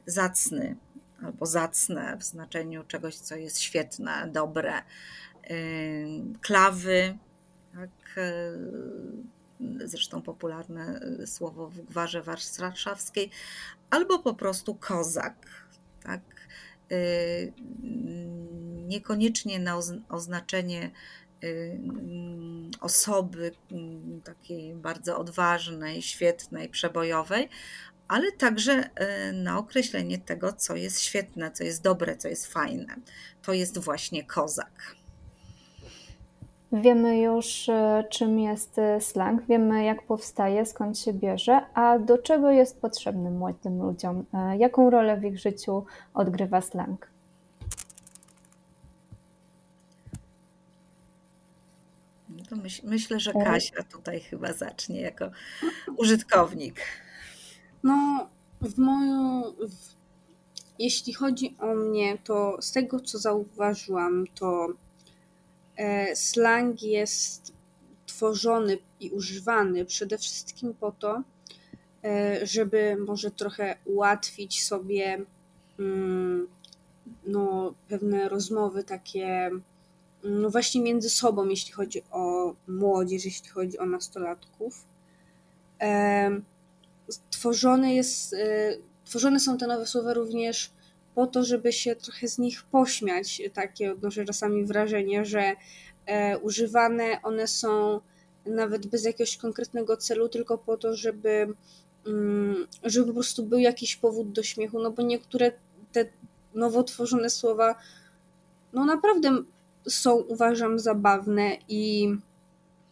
[0.06, 0.76] zacny
[1.22, 4.82] albo zacne w znaczeniu czegoś, co jest świetne, dobre.
[6.40, 7.18] Klawy,
[7.74, 12.22] tak, y, zresztą popularne słowo w gwarze
[12.58, 13.30] warszawskiej,
[13.90, 15.66] albo po prostu kozak.
[16.02, 16.20] Tak?
[16.92, 17.52] Y,
[18.86, 20.90] niekoniecznie na oznaczenie
[21.44, 21.80] y,
[22.80, 23.52] osoby
[24.24, 27.48] takiej bardzo odważnej, świetnej, przebojowej,
[28.08, 32.96] ale także e, na określenie tego, co jest świetne, co jest dobre, co jest fajne.
[33.42, 34.96] To jest właśnie kozak.
[36.72, 42.18] Wiemy już, e, czym jest e, slang, wiemy, jak powstaje, skąd się bierze, a do
[42.18, 44.24] czego jest potrzebny młodym ludziom?
[44.58, 47.10] Jaką rolę w ich życiu odgrywa slang?
[52.50, 55.30] No myślę, że Kasia tutaj chyba zacznie jako
[55.96, 56.80] użytkownik.
[57.86, 58.28] No,
[58.60, 59.42] w moją.
[59.52, 59.96] W,
[60.78, 64.68] jeśli chodzi o mnie, to z tego co zauważyłam, to
[65.76, 67.52] e, slang jest
[68.06, 71.22] tworzony i używany przede wszystkim po to,
[72.04, 75.26] e, żeby może trochę ułatwić sobie
[75.78, 76.48] mm,
[77.26, 79.50] no, pewne rozmowy takie
[80.24, 84.84] no właśnie między sobą, jeśli chodzi o młodzież, jeśli chodzi o nastolatków.
[85.80, 86.40] E,
[87.46, 88.36] tworzone jest,
[89.04, 90.70] tworzone są te nowe słowa również
[91.14, 93.42] po to, żeby się trochę z nich pośmiać.
[93.54, 95.56] Takie odnoszę czasami wrażenie, że
[96.42, 98.00] używane one są
[98.46, 101.54] nawet bez jakiegoś konkretnego celu, tylko po to, żeby,
[102.06, 105.52] mm, żeby po prostu był jakiś powód do śmiechu, no bo niektóre
[105.92, 106.04] te
[106.54, 107.74] nowo tworzone słowa
[108.72, 109.42] no naprawdę
[109.88, 112.14] są uważam zabawne i,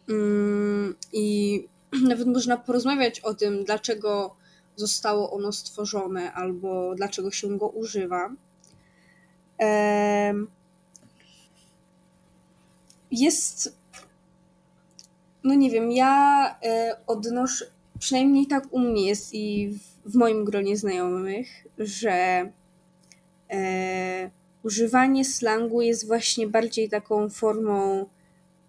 [0.09, 1.67] mm, i
[2.09, 4.35] nawet można porozmawiać o tym, dlaczego
[4.75, 8.29] zostało ono stworzone albo dlaczego się go używa.
[13.11, 13.75] Jest
[15.45, 17.65] no nie wiem, ja e, odnoszę,
[17.99, 22.51] przynajmniej tak u mnie jest i w, moim gronie znajomych, że
[23.51, 24.29] e,
[24.63, 28.05] używanie slangu jest właśnie bardziej taką formą,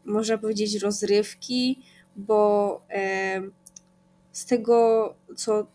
[0.04, 1.82] można powiedzieć, rozrywki,
[2.16, 2.80] bo
[4.32, 5.66] z tego, co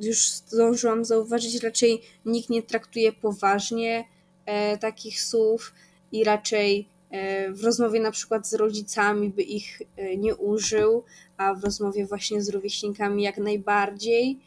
[0.00, 4.04] już zdążyłam zauważyć, raczej nikt nie traktuje poważnie
[4.46, 5.74] e, takich słów
[6.12, 11.04] i raczej E, w rozmowie na przykład z rodzicami by ich e, nie użył,
[11.36, 14.38] a w rozmowie właśnie z rówieśnikami jak najbardziej.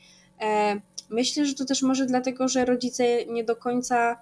[0.42, 4.18] E, myślę, że to też może dlatego, że rodzice nie do końca,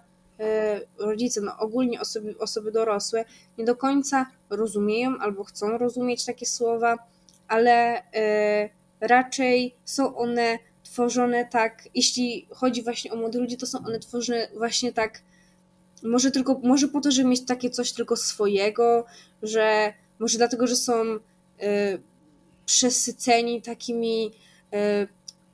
[1.00, 3.26] rodzice, no ogólnie osoby, osoby dorosłe,
[3.58, 6.98] nie do końca rozumieją albo chcą rozumieć takie słowa,
[7.48, 8.04] ale
[9.02, 10.60] raczej są one
[10.92, 15.22] tworzone tak, jeśli chodzi właśnie o młodych ludzi, to są one tworzone właśnie tak
[16.04, 19.06] może tylko, może po to, żeby mieć takie coś tylko swojego,
[19.44, 21.20] że może dlatego, że są y,
[22.66, 24.32] przesyceni takimi,
[24.74, 25.08] y,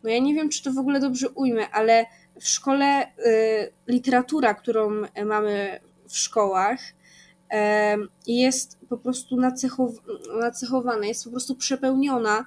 [0.03, 2.05] no ja nie wiem, czy to w ogóle dobrze ujmę, ale
[2.41, 4.89] w szkole y, literatura, którą
[5.25, 6.79] mamy w szkołach,
[8.27, 9.99] jest po prostu nacechow-
[10.39, 12.45] nacechowana, jest po prostu przepełniona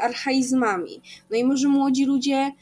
[0.00, 1.02] archaizmami.
[1.30, 2.52] No i może młodzi ludzie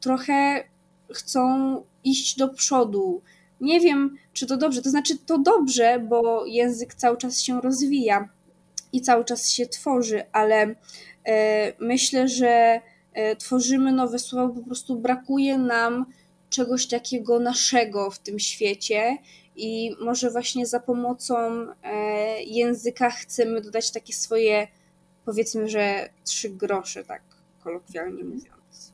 [0.00, 0.64] trochę
[1.12, 3.22] chcą iść do przodu,
[3.60, 4.82] nie wiem, czy to dobrze.
[4.82, 8.28] To znaczy, to dobrze, bo język cały czas się rozwija
[8.92, 10.74] i cały czas się tworzy, ale
[11.24, 12.80] e, myślę, że
[13.12, 16.06] e, tworzymy nowe słowa, po prostu brakuje nam
[16.50, 19.18] czegoś takiego naszego w tym świecie
[19.56, 24.68] i może właśnie za pomocą e, języka chcemy dodać takie swoje,
[25.24, 27.22] powiedzmy, że trzy grosze, tak
[27.64, 28.92] kolokwialnie mówiąc.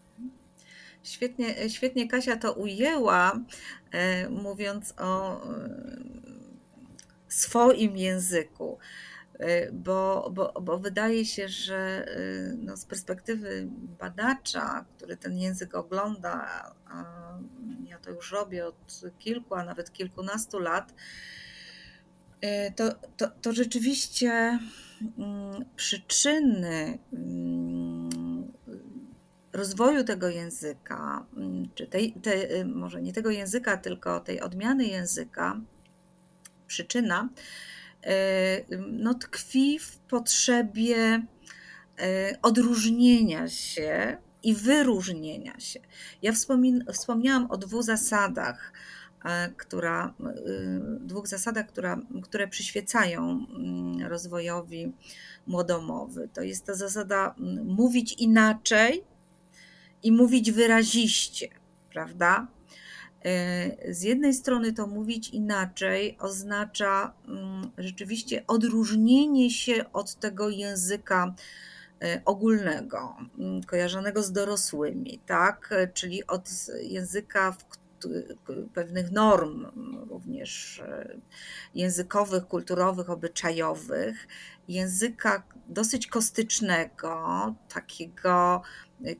[1.02, 3.40] Świetnie, świetnie Kasia to ujęła,
[3.90, 5.70] e, mówiąc o e,
[7.28, 8.78] swoim języku.
[9.42, 12.06] E, bo, bo, bo wydaje się, że
[12.58, 16.46] no z perspektywy badacza, który ten język ogląda,
[16.86, 17.04] a
[17.84, 20.94] ja to już robię od kilku, a nawet kilkunastu lat,
[22.76, 24.58] to, to, to rzeczywiście
[25.18, 28.52] mm, przyczyny mm,
[29.52, 34.84] rozwoju tego języka, mm, czy tej, tej, y, może nie tego języka, tylko tej odmiany
[34.84, 35.60] języka,
[36.66, 37.28] przyczyna
[38.78, 41.22] no, tkwi w potrzebie
[42.00, 45.80] y, odróżnienia się i wyróżnienia się.
[46.22, 46.32] Ja
[46.92, 48.72] wspomniałam o dwóch zasadach,
[49.56, 50.14] która,
[51.00, 54.92] dwóch zasadach, która, które przyświecają mm, rozwojowi
[55.46, 56.28] młodomowy.
[56.32, 59.04] To jest ta zasada mm, mówić inaczej
[60.02, 61.48] i mówić wyraziście,
[61.90, 62.46] prawda?
[63.88, 71.34] Z jednej strony to mówić inaczej oznacza mm, rzeczywiście odróżnienie się od tego języka
[72.02, 75.74] e, ogólnego, mm, kojarzonego z dorosłymi, tak?
[75.94, 76.50] Czyli od
[76.82, 77.64] języka, w
[78.74, 79.66] pewnych norm,
[80.10, 81.16] również e,
[81.74, 84.28] językowych, kulturowych, obyczajowych,
[84.68, 88.62] języka dosyć kostycznego, takiego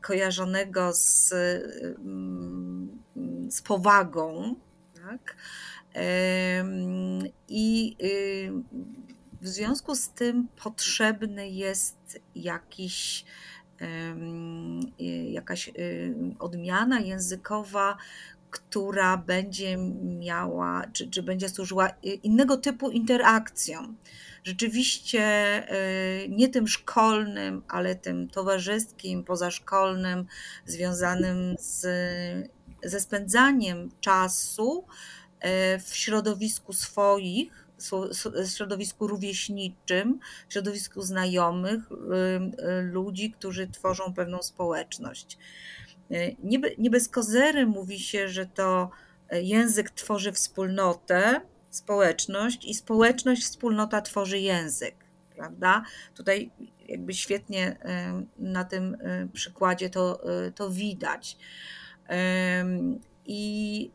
[0.01, 1.33] kojarzonego z,
[1.99, 3.03] mm,
[3.51, 4.55] z powagą.
[4.95, 5.37] Tak?
[7.49, 8.53] I y,
[9.41, 13.25] w związku z tym potrzebny jest jakiś,
[15.01, 17.97] y, jakaś y, odmiana językowa,
[18.53, 21.89] która będzie miała, czy, czy będzie służyła
[22.23, 23.97] innego typu interakcjom.
[24.45, 25.23] Rzeczywiście
[26.25, 30.27] y, nie tym szkolnym, ale tym towarzyskim, pozaszkolnym,
[30.67, 31.81] związanym z,
[32.83, 37.63] ze spędzaniem czasu y, w środowisku swoich,
[38.45, 45.39] w środowisku rówieśniczym, w środowisku znajomych, y, ludzi, którzy tworzą pewną społeczność.
[46.43, 48.91] Nie, nie bez kozery mówi się, że to
[49.33, 51.41] język tworzy wspólnotę,
[51.71, 54.95] społeczność i społeczność, wspólnota tworzy język.
[55.37, 55.83] prawda?
[56.15, 56.51] Tutaj
[56.89, 57.77] jakby świetnie
[58.39, 58.97] na tym
[59.33, 60.21] przykładzie to,
[60.55, 61.37] to widać.
[63.27, 63.91] I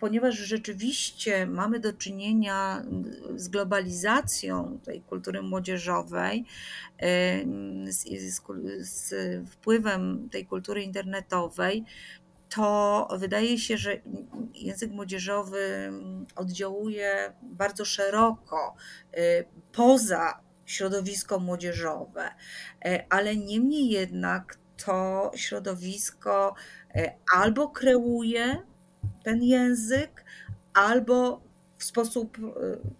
[0.00, 2.82] ponieważ rzeczywiście mamy do czynienia
[3.36, 6.44] z globalizacją tej kultury młodzieżowej,
[7.88, 8.42] z, z,
[8.80, 9.14] z
[9.50, 11.84] wpływem tej kultury internetowej,
[12.50, 14.00] to wydaje się, że
[14.54, 15.92] język młodzieżowy
[16.36, 18.74] oddziałuje bardzo szeroko
[19.18, 22.28] y, poza środowisko młodzieżowe,
[22.86, 26.79] y, ale niemniej jednak to środowisko y,
[27.34, 28.62] albo kreuje
[29.22, 30.24] ten język,
[30.74, 32.42] albo w sposób y,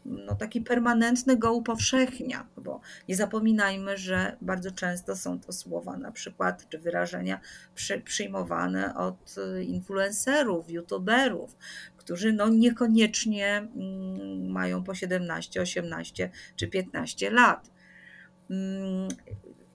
[0.05, 6.13] no, taki permanentny go upowszechnia, bo nie zapominajmy, że bardzo często są to słowa na
[6.13, 7.41] przykład, czy wyrażenia
[7.75, 11.57] przy, przyjmowane od y, influencerów, youtuberów,
[11.97, 17.71] którzy no niekoniecznie mm, mają po 17, 18 czy 15 lat.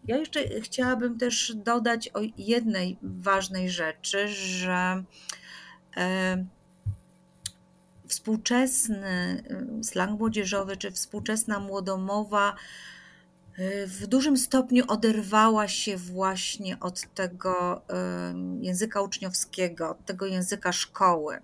[0.08, 5.04] Ja jeszcze chciałabym też dodać o jednej ważnej rzeczy, że
[5.98, 6.46] e,
[8.08, 9.44] współczesny
[9.80, 12.56] y, slang młodzieżowy czy współczesna młodomowa
[13.60, 17.82] y, w dużym stopniu oderwała się właśnie od tego
[18.62, 21.38] języka uczniowskiego, od tego języka szkoły.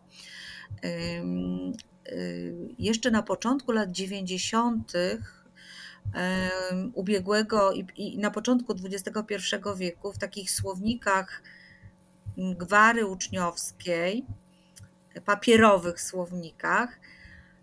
[2.80, 4.94] Jeszcze na początku lat 90.
[6.94, 9.36] ubiegłego i na początku XXI
[9.78, 11.44] wieku w takich słownikach
[12.38, 14.26] gwary uczniowskiej
[15.26, 17.00] papierowych słownikach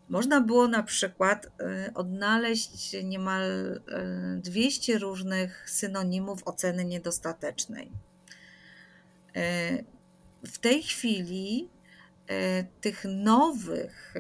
[0.09, 1.51] można było na przykład y,
[1.94, 3.80] odnaleźć niemal
[4.36, 7.90] 200 y, różnych synonimów oceny niedostatecznej.
[9.36, 9.84] Y,
[10.44, 11.68] w tej chwili
[12.81, 14.14] tych nowych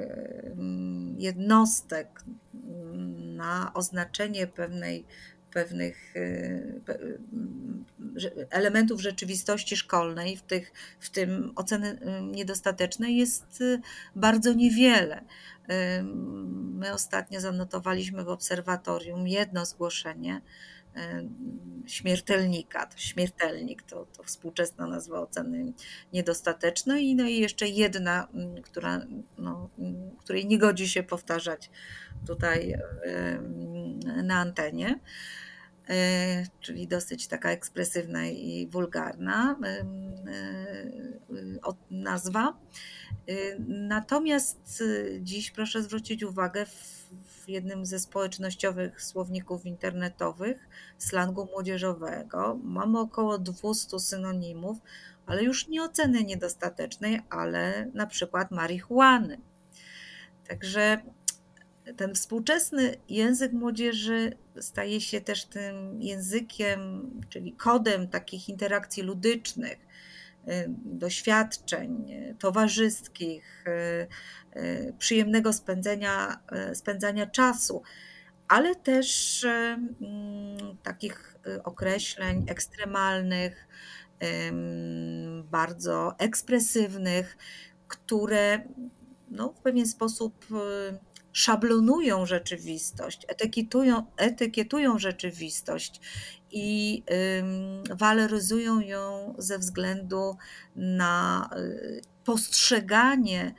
[1.16, 2.22] jednostek
[3.36, 5.04] na oznaczenie pewnej
[5.52, 6.80] pewnych y,
[8.50, 13.62] elementów rzeczywistości szkolnej, w, tych, w tym oceny niedostatecznej jest
[14.16, 15.24] bardzo niewiele.
[16.74, 20.40] My ostatnio zanotowaliśmy w obserwatorium jedno zgłoszenie
[21.86, 22.88] śmiertelnika.
[22.96, 25.72] Śmiertelnik to, to współczesna nazwa oceny
[26.12, 27.14] niedostatecznej.
[27.14, 28.28] No i jeszcze jedna,
[28.62, 29.06] która,
[29.38, 29.70] no,
[30.18, 31.70] której nie godzi się powtarzać
[32.26, 32.74] tutaj
[34.24, 35.00] na antenie,
[35.88, 39.84] e, czyli dosyć taka ekspresywna i wulgarna e,
[41.90, 42.58] nazwa.
[43.28, 43.32] E,
[43.68, 44.82] natomiast
[45.20, 46.97] dziś proszę zwrócić uwagę w
[47.48, 50.68] jednym ze społecznościowych słowników internetowych
[50.98, 54.78] slangu młodzieżowego mamy około 200 synonimów,
[55.26, 59.38] ale już nie oceny niedostatecznej, ale na przykład marihuany.
[60.48, 60.98] Także
[61.96, 69.87] ten współczesny język młodzieży staje się też tym językiem, czyli kodem takich interakcji ludycznych,
[70.84, 76.40] doświadczeń towarzyskich, y, y, przyjemnego spędzenia,
[76.74, 77.82] spędzania czasu,
[78.48, 83.68] ale też mm, takich określeń ekstremalnych,
[85.44, 87.36] bardzo ekspresywnych,
[87.88, 88.62] które
[89.30, 90.46] no, w pewien sposób
[91.38, 96.00] szablonują rzeczywistość, etykietują, etykietują rzeczywistość
[96.50, 97.02] i
[97.90, 100.36] waloryzują ją ze względu
[100.76, 103.54] na y, postrzeganie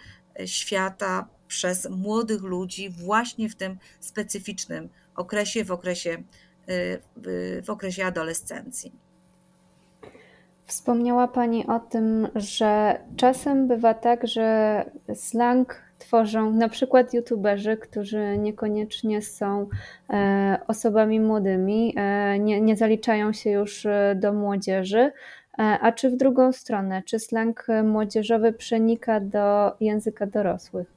[0.45, 6.23] świata przez młodych ludzi właśnie w tym specyficznym okresie, w okresie,
[6.69, 7.01] y,
[7.63, 8.91] w okresie adolescencji.
[10.65, 18.37] Wspomniała Pani o tym, że czasem bywa tak, że slang tworzą na przykład youtuberzy, którzy
[18.37, 19.69] niekoniecznie są
[20.09, 25.11] e, osobami młodymi, e, nie, nie zaliczają się już e, do młodzieży.
[25.57, 30.87] A czy w drugą stronę, czy slang młodzieżowy przenika do języka dorosłych?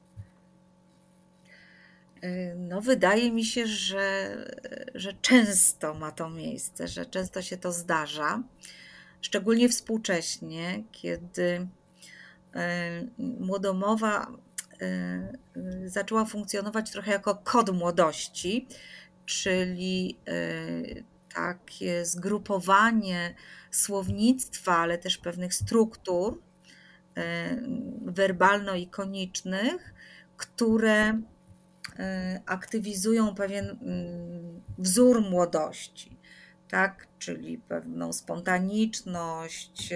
[2.55, 4.37] No, wydaje mi się, że,
[4.95, 8.43] że często ma to miejsce, że często się to zdarza,
[9.21, 11.67] szczególnie współcześnie, kiedy
[13.17, 14.27] młodomowa
[15.85, 18.67] zaczęła funkcjonować trochę jako kod młodości,
[19.25, 21.03] czyli y,
[21.35, 23.35] takie zgrupowanie
[23.71, 26.41] słownictwa, ale też pewnych struktur
[28.05, 29.93] werbalno-ikonicznych,
[30.37, 31.21] które
[32.45, 33.77] aktywizują pewien
[34.77, 36.17] wzór młodości,
[36.69, 37.07] tak?
[37.19, 39.93] czyli pewną spontaniczność,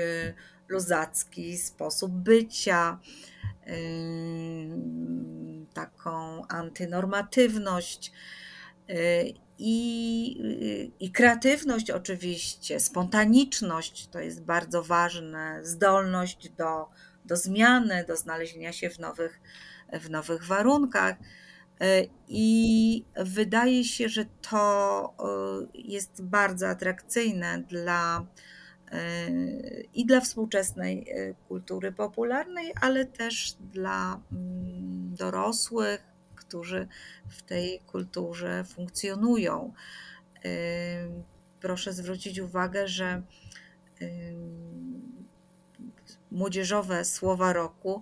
[0.70, 3.00] luzacki sposób bycia,
[5.74, 8.12] taką antynormatywność.
[9.60, 16.90] I, I kreatywność, oczywiście, spontaniczność to jest bardzo ważne, zdolność do,
[17.26, 19.40] do zmiany, do znalezienia się w nowych,
[19.94, 21.16] w nowych warunkach.
[22.28, 25.16] I wydaje się, że to
[25.74, 28.26] jest bardzo atrakcyjne dla
[29.94, 31.08] i dla współczesnej
[31.48, 36.04] kultury popularnej, ale też dla mm, dorosłych,
[36.36, 36.88] którzy
[37.30, 39.74] w tej kulturze funkcjonują.
[41.60, 43.22] Proszę zwrócić uwagę, że
[46.32, 48.02] młodzieżowe słowa roku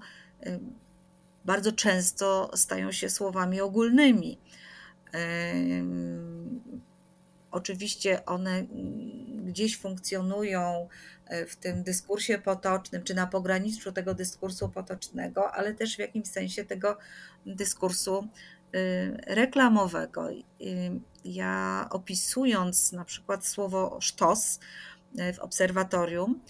[1.45, 4.39] bardzo często stają się słowami ogólnymi.
[7.55, 8.63] Oczywiście one
[9.45, 10.87] gdzieś funkcjonują
[11.25, 16.27] e, w tym dyskursie potocznym, czy na pograniczu tego dyskursu potocznego, ale też w jakimś
[16.27, 16.97] sensie tego
[17.45, 18.27] dyskursu
[18.75, 20.27] y, reklamowego.
[21.25, 24.59] Ja opisując na przykład słowo sztos
[25.19, 26.41] y, w obserwatorium,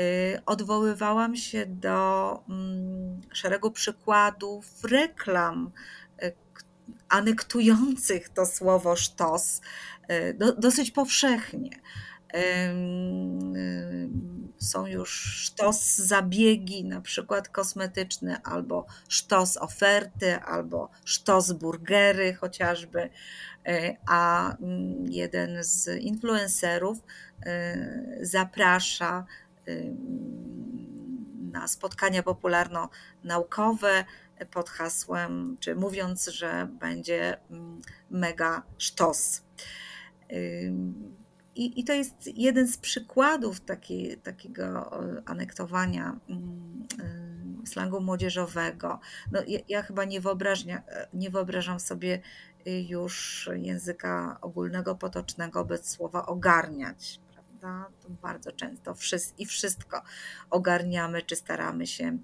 [0.00, 5.70] y, odwoływałam się do mm, szeregu przykładów reklam
[7.12, 9.60] anektujących to słowo sztos
[10.58, 11.70] dosyć powszechnie.
[14.58, 23.10] Są już sztos zabiegi, na przykład kosmetyczne, albo sztos oferty, albo sztos burgery chociażby.
[23.66, 26.98] E, a mm, jeden z influencerów
[27.46, 27.76] e,
[28.20, 29.26] zaprasza
[31.52, 34.04] na spotkania popularno-naukowe
[34.50, 37.80] pod hasłem, czy mówiąc, że będzie mm,
[38.10, 39.42] mega sztos.
[41.54, 44.90] I, I, to jest jeden z przykładów taki, takiego
[45.26, 46.86] anektowania mm,
[47.64, 49.00] y, slangu młodzieżowego.
[49.32, 50.20] No, ja, ja chyba nie,
[51.14, 52.20] nie wyobrażam sobie
[52.66, 57.20] już języka ogólnego, potocznego bez słowa ogarniać.
[57.32, 57.90] Prawda?
[58.02, 58.94] To bardzo często
[59.38, 60.02] i wszystko
[60.50, 62.18] ogarniamy, czy staramy się,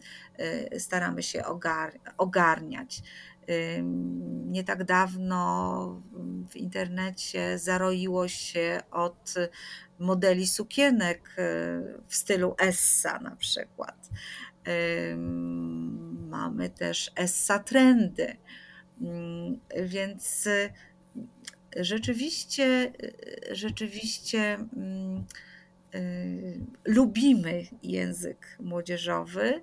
[0.78, 3.02] staramy się ogar, ogarniać.
[4.46, 6.02] Nie tak dawno
[6.50, 9.34] w internecie zaroiło się od
[9.98, 11.42] modeli sukienek e,
[12.08, 14.10] w stylu Essa na przykład.
[16.28, 18.36] Mamy też Essa trendy.
[19.84, 20.72] Więc e,
[21.76, 22.92] rzeczywiście,
[23.50, 24.58] e, rzeczywiście
[26.84, 29.62] lubimy język młodzieżowy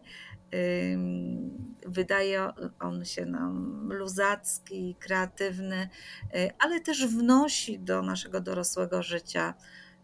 [1.85, 5.89] Wydaje on się nam luzacki, kreatywny,
[6.35, 9.53] y, ale też wnosi do naszego dorosłego życia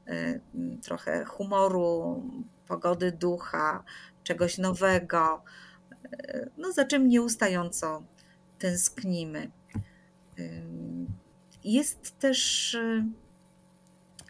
[0.08, 0.42] y,
[0.82, 2.24] trochę humoru,
[2.68, 3.84] pogody ducha,
[4.24, 5.44] czegoś nowego,
[6.14, 8.04] y, no, za czym nieustająco
[8.60, 9.52] tęsknimy.
[11.64, 12.78] Jest też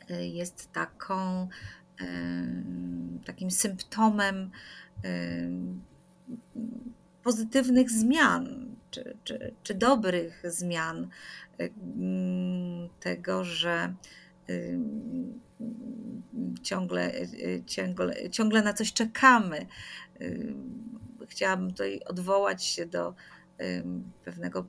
[0.10, 1.48] jest taką
[3.26, 4.52] takim symptomem
[7.24, 11.08] pozytywnych zmian, czy, czy, czy dobrych zmian,
[13.00, 13.94] tego, że
[16.64, 17.14] ciągle,
[17.66, 19.66] ciągle, ciągle na coś czekamy.
[21.28, 23.16] Chciałabym tutaj odwołać się do
[24.26, 24.66] pewnego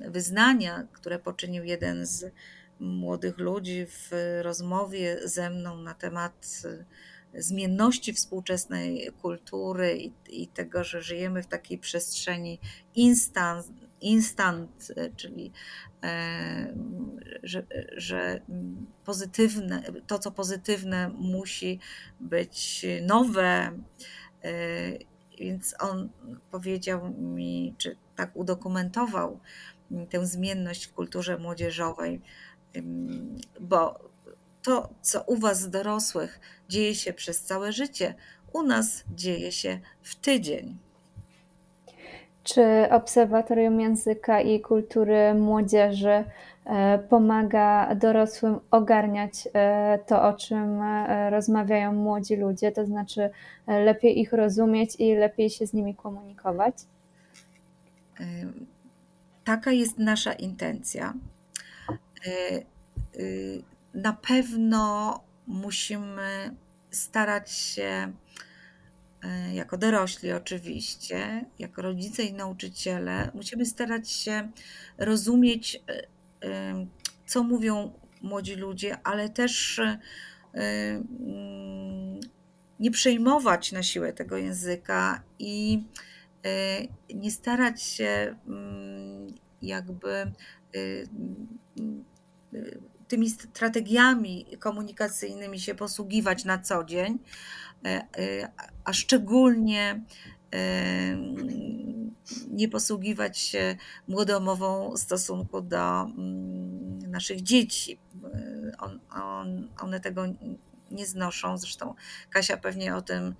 [0.00, 2.32] wyznania, które poczynił jeden z
[2.80, 4.10] młodych ludzi w
[4.42, 6.62] rozmowie ze mną na temat
[7.38, 10.12] zmienności współczesnej kultury i,
[10.42, 12.58] i tego, że żyjemy w takiej przestrzeni
[12.94, 13.66] instant,
[14.00, 15.52] instant czyli
[16.02, 16.74] e,
[17.42, 17.66] że,
[17.96, 18.40] że
[19.04, 21.80] pozytywne, to co pozytywne musi
[22.20, 23.78] być nowe.
[24.44, 26.08] E, więc on
[26.50, 29.40] powiedział mi, czy tak udokumentował
[30.10, 32.20] tę zmienność w kulturze młodzieżowej,
[33.60, 34.10] bo
[34.64, 38.14] to, co u Was dorosłych dzieje się przez całe życie,
[38.52, 40.76] u nas dzieje się w tydzień.
[42.44, 46.24] Czy Obserwatorium Języka i Kultury Młodzieży
[46.64, 53.30] e, pomaga dorosłym ogarniać e, to, o czym e, rozmawiają młodzi ludzie, to znaczy
[53.66, 56.74] lepiej ich rozumieć i lepiej się z nimi komunikować?
[59.44, 61.14] Taka jest nasza intencja
[63.94, 66.56] na pewno musimy
[66.90, 68.12] starać się,
[69.22, 74.50] e, jako dorośli oczywiście, jako rodzice i nauczyciele, musimy starać się
[74.98, 76.06] rozumieć, e,
[76.48, 76.86] e,
[77.26, 77.92] co mówią
[78.22, 79.80] młodzi ludzie, ale też
[80.52, 82.20] mm,
[82.80, 85.84] nie przejmować na siłę tego języka i
[87.14, 90.32] nie starać się mm, jakby
[93.14, 97.18] tymi strategiami komunikacyjnymi się posługiwać na co dzień,
[98.84, 100.00] a szczególnie
[102.50, 103.76] nie posługiwać się
[104.08, 107.98] młodomową w stosunku do mm, naszych dzieci.
[108.78, 110.24] On, on, one tego
[110.90, 111.58] nie znoszą.
[111.58, 111.94] Zresztą
[112.30, 113.34] Kasia pewnie o tym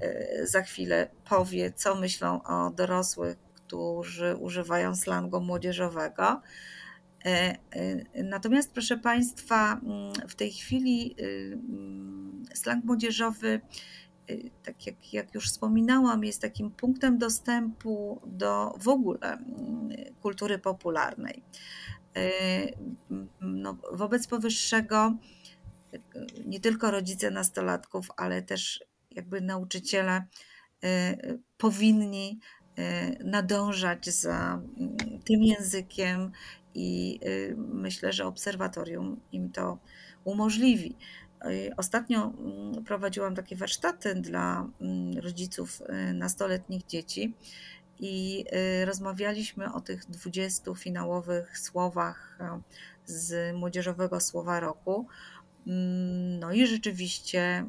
[0.00, 6.40] e, za chwilę powie, co myślą o dorosłych, którzy używają slangu młodzieżowego.
[7.28, 13.60] E, e, natomiast, proszę Państwa, mm, w tej chwili y, mm, slang młodzieżowy
[14.30, 20.58] Y, tak jak, jak już wspominałam, jest takim punktem dostępu do w ogóle mm, kultury
[20.58, 21.42] popularnej.
[22.18, 22.72] Y,
[23.40, 25.14] no, wobec powyższego
[25.94, 26.00] y,
[26.46, 30.24] nie tylko rodzice nastolatków, ale też jakby nauczyciele
[31.56, 32.40] powinni
[33.24, 34.62] nadążać za
[35.24, 36.32] tym językiem
[36.78, 37.20] i
[37.56, 39.78] myślę, że obserwatorium im to
[40.24, 40.96] umożliwi.
[41.76, 47.34] Ostatnio mm, prowadziłam takie warsztaty dla mm, rodziców y, nastoletnich dzieci
[47.98, 48.44] i
[48.82, 52.38] y, rozmawialiśmy o tych 20 finałowych słowach
[53.06, 55.06] z Młodzieżowego Słowa Roku.
[55.66, 57.66] Mm, no i rzeczywiście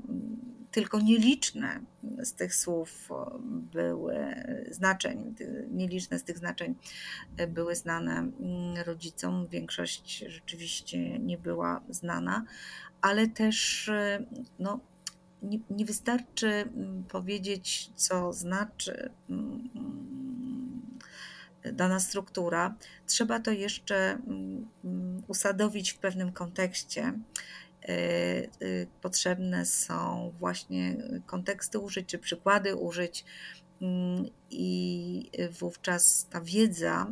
[0.72, 1.80] tylko nieliczne
[2.24, 3.10] z tych słów
[3.74, 4.36] były
[4.72, 5.36] znaczeń,
[5.72, 6.76] nieliczne z tych znaczeń
[7.48, 8.32] były znane
[8.86, 12.46] rodzicom, większość rzeczywiście nie była znana,
[13.02, 14.26] ale też e,
[14.60, 14.80] no,
[15.42, 21.00] nie, nie wystarczy mm, powiedzieć, co znaczy mm, mm,
[21.74, 22.76] dana struktura.
[23.06, 24.18] Trzeba to jeszcze
[25.28, 27.14] usadowić w pewnym kontekście.
[27.90, 28.48] E, e,
[29.02, 33.26] potrzebne są właśnie konteksty użyć czy przykłady użyć,
[34.50, 37.08] i wówczas ta wiedza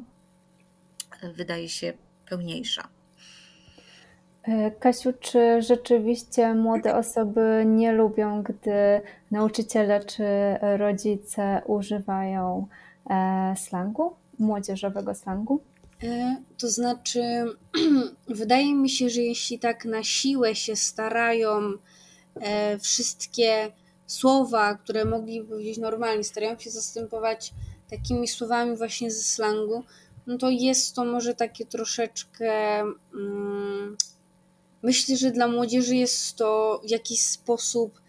[1.36, 1.94] wydaje się
[2.30, 2.88] pełniejsza.
[4.44, 9.02] E, Kasiu, czy rzeczywiście młode osoby nie lubią, gdy
[9.32, 10.24] nauczyciele czy
[10.78, 12.68] rodzice używają
[13.10, 15.62] e, slangu, młodzieżowego slangu?
[16.04, 17.22] E, to znaczy,
[18.28, 21.74] wydaje mi się, że jeśli tak na siłę się starają
[22.82, 23.72] wszystkie
[24.08, 27.54] słowa, które mogliby powiedzieć normalnie, starają się zastępować
[27.90, 29.84] takimi słowami właśnie ze slangu,
[30.28, 32.80] no to jest to może takie troszeczkę.
[33.14, 33.98] Mm,
[34.84, 38.02] Myślę, że dla młodzieży jest to w jakiś sposób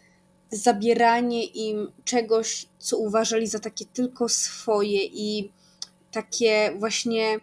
[0.51, 5.53] zabieranie im czegoś, co uważali za takie tylko swoje i
[6.11, 7.41] takie właśnie,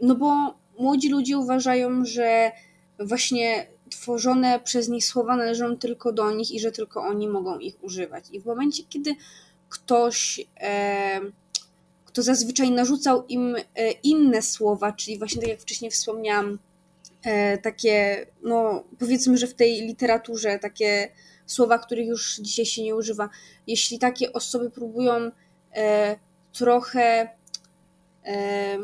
[0.00, 2.52] no bo młodzi ludzie uważają, że
[2.98, 7.84] właśnie tworzone przez nich słowa należą tylko do nich i że tylko oni mogą ich
[7.84, 8.24] używać.
[8.32, 9.14] I w momencie, kiedy
[9.68, 11.20] ktoś, e,
[12.04, 16.58] kto zazwyczaj narzucał im e, inne słowa, czyli właśnie tak jak wcześniej wspomniałam,
[17.22, 21.08] E, takie, no powiedzmy, że w tej literaturze takie
[21.46, 23.28] słowa, których już dzisiaj się nie używa.
[23.66, 25.30] Jeśli takie osoby próbują
[25.74, 26.16] e,
[26.52, 27.28] trochę
[28.24, 28.78] e,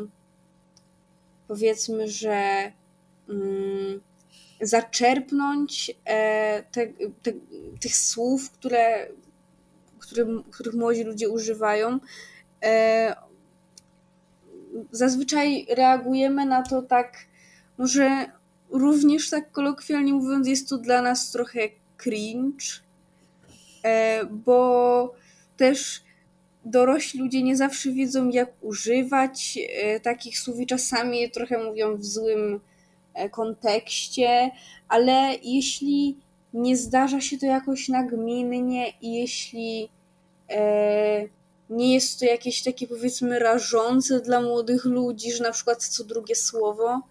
[1.47, 2.71] powiedzmy, że
[3.29, 4.01] mm,
[4.61, 6.87] zaczerpnąć e, te,
[7.21, 7.33] te,
[7.79, 9.07] tych słów, które,
[9.99, 11.99] które, których młodzi ludzie używają,
[12.63, 13.15] e,
[14.91, 17.17] zazwyczaj reagujemy na to tak
[17.77, 18.25] może
[18.69, 21.59] również tak kolokwialnie mówiąc, jest to dla nas trochę
[21.97, 22.65] cringe,
[23.83, 25.13] e, bo
[25.57, 26.03] też
[26.71, 31.97] dorośli ludzie nie zawsze wiedzą, jak używać e, takich słów i czasami je trochę mówią
[31.97, 32.59] w złym
[33.13, 34.51] e, kontekście,
[34.87, 36.17] ale jeśli
[36.53, 39.89] nie zdarza się to jakoś nagminnie i jeśli
[41.69, 46.35] nie jest to jakieś takie powiedzmy rażące dla młodych ludzi, że na przykład co drugie
[46.35, 47.01] słowo,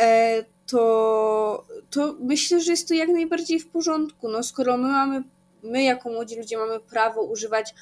[0.00, 4.28] E, to, to myślę, że jest to jak najbardziej w porządku.
[4.28, 5.22] No, skoro my mamy,
[5.62, 7.74] my jako młodzi ludzie mamy prawo używać e,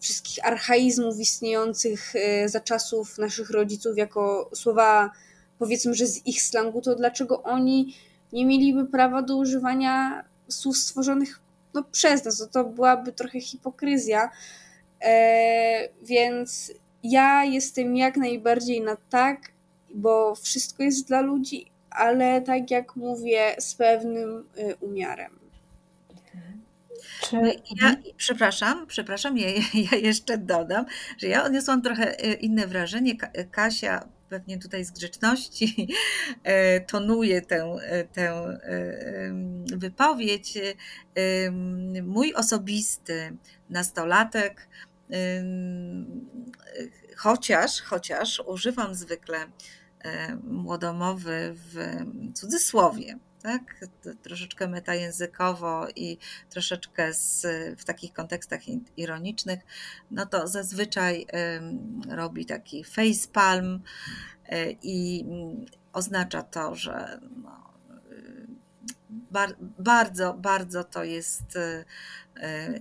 [0.00, 5.10] wszystkich archaizmów istniejących e, za czasów naszych rodziców jako słowa,
[5.58, 7.96] powiedzmy, że z ich slangu, to dlaczego oni
[8.32, 11.40] nie mieliby prawa do używania słów stworzonych
[11.74, 12.40] no, przez nas?
[12.40, 14.30] No, to byłaby trochę hipokryzja.
[15.00, 16.72] E, więc
[17.02, 19.40] ja jestem jak najbardziej na tak,
[19.94, 25.47] bo wszystko jest dla ludzi, ale tak jak mówię, z pewnym y, umiarem.
[27.20, 27.36] Czy...
[27.36, 27.52] No
[27.82, 29.48] ja, przepraszam, przepraszam, ja,
[29.92, 30.84] ja, jeszcze dodam,
[31.18, 33.16] że ja odniosłam trochę y, inne wrażenie.
[33.50, 35.88] Kasia pewnie tutaj z grzeczności
[36.76, 37.76] y, tonuje tę,
[38.12, 38.58] tę
[39.76, 40.58] wypowiedź.
[42.02, 43.36] Mój osobisty
[43.70, 44.68] nastolatek,
[47.16, 49.38] chociaż, chociaż używam zwykle
[50.44, 51.76] młodomowy w
[52.34, 53.80] cudzysłowie tak?
[54.22, 56.18] troszeczkę metajęzykowo i
[56.50, 57.46] troszeczkę z,
[57.80, 58.60] w takich kontekstach
[58.96, 59.60] ironicznych,
[60.10, 61.26] no to zazwyczaj
[62.08, 63.82] robi taki facepalm
[64.48, 67.72] e, i mm, oznacza to, że no,
[69.10, 71.56] bar, bardzo, bardzo to jest.
[71.56, 71.84] E,
[72.36, 72.80] e,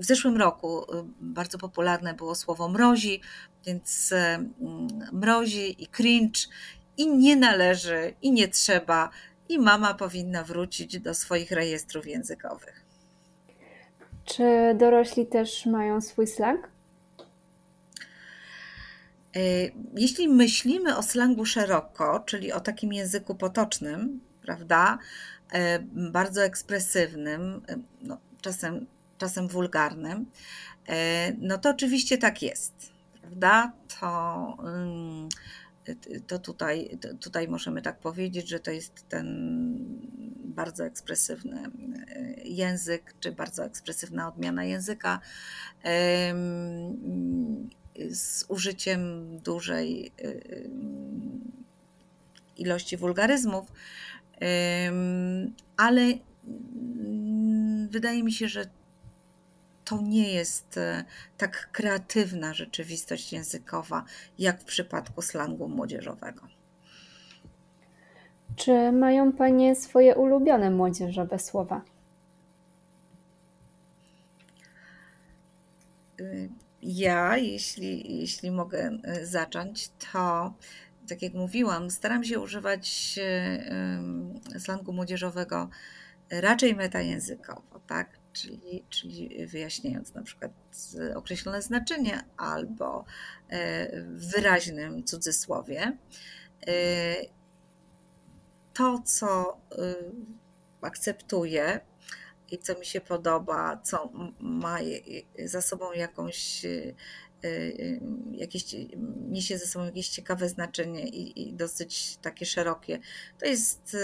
[0.00, 0.86] w zeszłym roku
[1.20, 3.20] bardzo popularne było słowo mrozi,
[3.66, 4.14] więc
[5.12, 6.40] mrozi i cringe
[6.96, 9.10] i nie należy i nie trzeba
[9.48, 12.86] i mama powinna wrócić do swoich rejestrów językowych.
[14.24, 16.68] Czy dorośli też mają swój slang?
[19.36, 19.40] E,
[19.94, 24.98] jeśli myślimy o slangu szeroko, czyli o takim języku potocznym, prawda,
[25.52, 25.78] e,
[26.12, 28.86] bardzo ekspresywnym, e, no, czasem,
[29.18, 30.26] czasem wulgarnym,
[31.38, 33.72] no to oczywiście tak jest, prawda?
[34.00, 35.28] To mm,
[36.26, 39.26] to tutaj, tutaj możemy tak powiedzieć, że to jest ten
[40.44, 45.20] bardzo ekspresywny e, język, czy bardzo ekspresywna odmiana języka
[48.10, 50.32] z użyciem dużej e,
[52.56, 53.72] ilości wulgaryzmów,
[55.76, 56.12] ale
[57.90, 58.66] wydaje mi się, że
[59.86, 61.04] to nie jest e,
[61.36, 64.04] tak kreatywna rzeczywistość językowa,
[64.38, 66.48] jak w przypadku slangu młodzieżowego.
[68.56, 71.82] Czy mają Panie swoje ulubione młodzieżowe słowa?
[76.20, 76.48] Y,
[76.82, 80.54] ja, jeśli, jeśli mogę y, zacząć, to
[81.08, 83.18] tak jak mówiłam, staram się używać
[84.56, 85.68] y, slangu młodzieżowego
[86.30, 88.18] raczej metajęzykowo, tak?
[88.36, 90.52] Czyli, czyli wyjaśniając na przykład
[91.14, 93.04] określone znaczenie albo
[93.48, 95.98] e, w wyraźnym cudzysłowie.
[96.66, 96.72] E,
[98.74, 99.94] to, co e,
[100.80, 101.80] akceptuję
[102.50, 104.78] i co mi się podoba, co ma
[105.44, 106.66] za sobą jakąś
[108.32, 108.64] jakieś,
[109.28, 112.98] niesie ze sobą jakieś ciekawe znaczenie i, i, dosyć takie szerokie.
[113.38, 113.96] To jest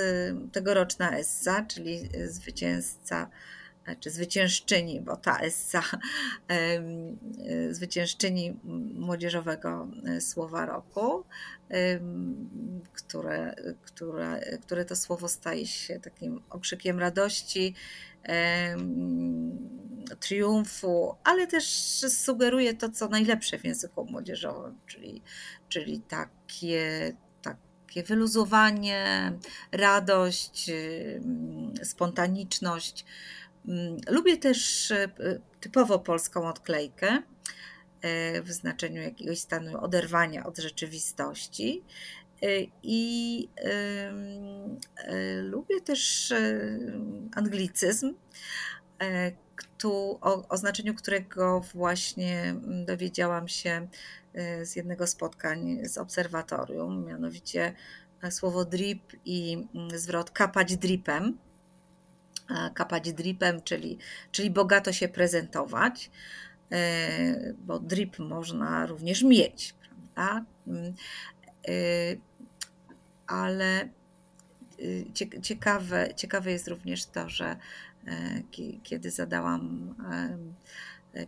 [0.53, 3.31] tegoroczna Essa, czyli zwycięzca
[4.01, 5.83] czy zwyciężczyni, bo ta Essa,
[7.71, 8.61] zwyciężczyni
[8.95, 11.25] młodzieżowego e, słowa roku,
[12.93, 17.75] które, które, które to słowo staje się takim okrzykiem radości,
[20.21, 21.65] triumfu, ale też
[22.09, 25.23] sugeruje to, co najlepsze w języku młodzieżowym, czyli,
[25.69, 27.13] czyli takie,
[27.43, 29.33] takie wyluzowanie,
[29.73, 30.71] radość,
[31.83, 33.05] spontaniczność.
[33.69, 35.09] Mm, lubię też e,
[35.61, 37.23] typowo polską odklejkę
[38.01, 41.85] e, w znaczeniu jakiegoś stanu oderwania od rzeczywistości.
[42.43, 42.47] E,
[42.83, 43.49] I
[45.43, 46.33] lubię też
[47.35, 48.15] anglicyzm,
[50.21, 53.89] o, o znaczeniu którego właśnie mm, dowiedziałam się
[54.63, 57.75] z jednego spotkań z obserwatorium, mianowicie
[58.31, 61.39] słowo drip i mm, zwrot kapać dripem
[62.75, 63.99] kapać dripem, czyli,
[64.33, 66.11] czyli bogato się prezentować,
[66.73, 69.75] e, bo drip można również mieć,
[70.15, 70.45] prawda?
[70.67, 70.95] Mm,
[71.69, 71.73] e,
[73.27, 77.57] ale e, ciekawe, ciekawe jest również to, że
[78.83, 79.95] kiedy zadałam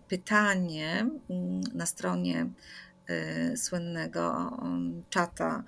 [0.08, 2.46] pytanie mm, na stronie
[3.56, 5.64] słynnego mm, czata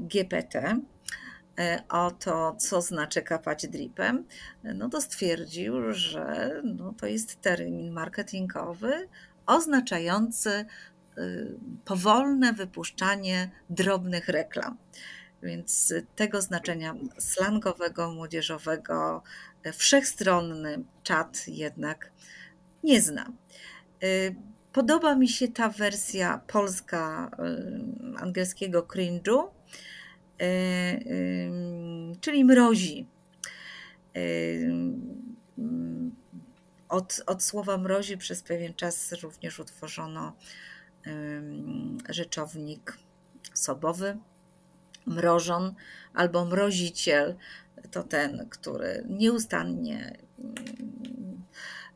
[0.00, 0.93] GPT, E,
[1.88, 4.24] o to, co znaczy kapać dripem,
[4.64, 9.08] no to stwierdził, że no to jest termin marketingowy
[9.46, 10.64] oznaczający
[11.18, 14.76] y, powolne wypuszczanie drobnych reklam.
[15.42, 19.22] Więc tego znaczenia slangowego, młodzieżowego,
[19.62, 22.10] e, wszechstronny czat jednak
[22.84, 23.36] nie znam.
[24.04, 24.36] Y,
[24.72, 27.30] podoba mi się ta wersja polska
[28.16, 29.63] angielskiego cringe'u, E,
[32.20, 33.06] czyli mrozi.
[34.16, 34.20] E,
[36.88, 40.36] od, od słowa mrozi przez pewien czas również utworzono
[42.08, 42.98] rzeczownik
[43.52, 44.18] osobowy,
[45.06, 45.74] mrożon
[46.14, 47.36] albo mroziciel.
[47.90, 50.18] To ten, który nieustannie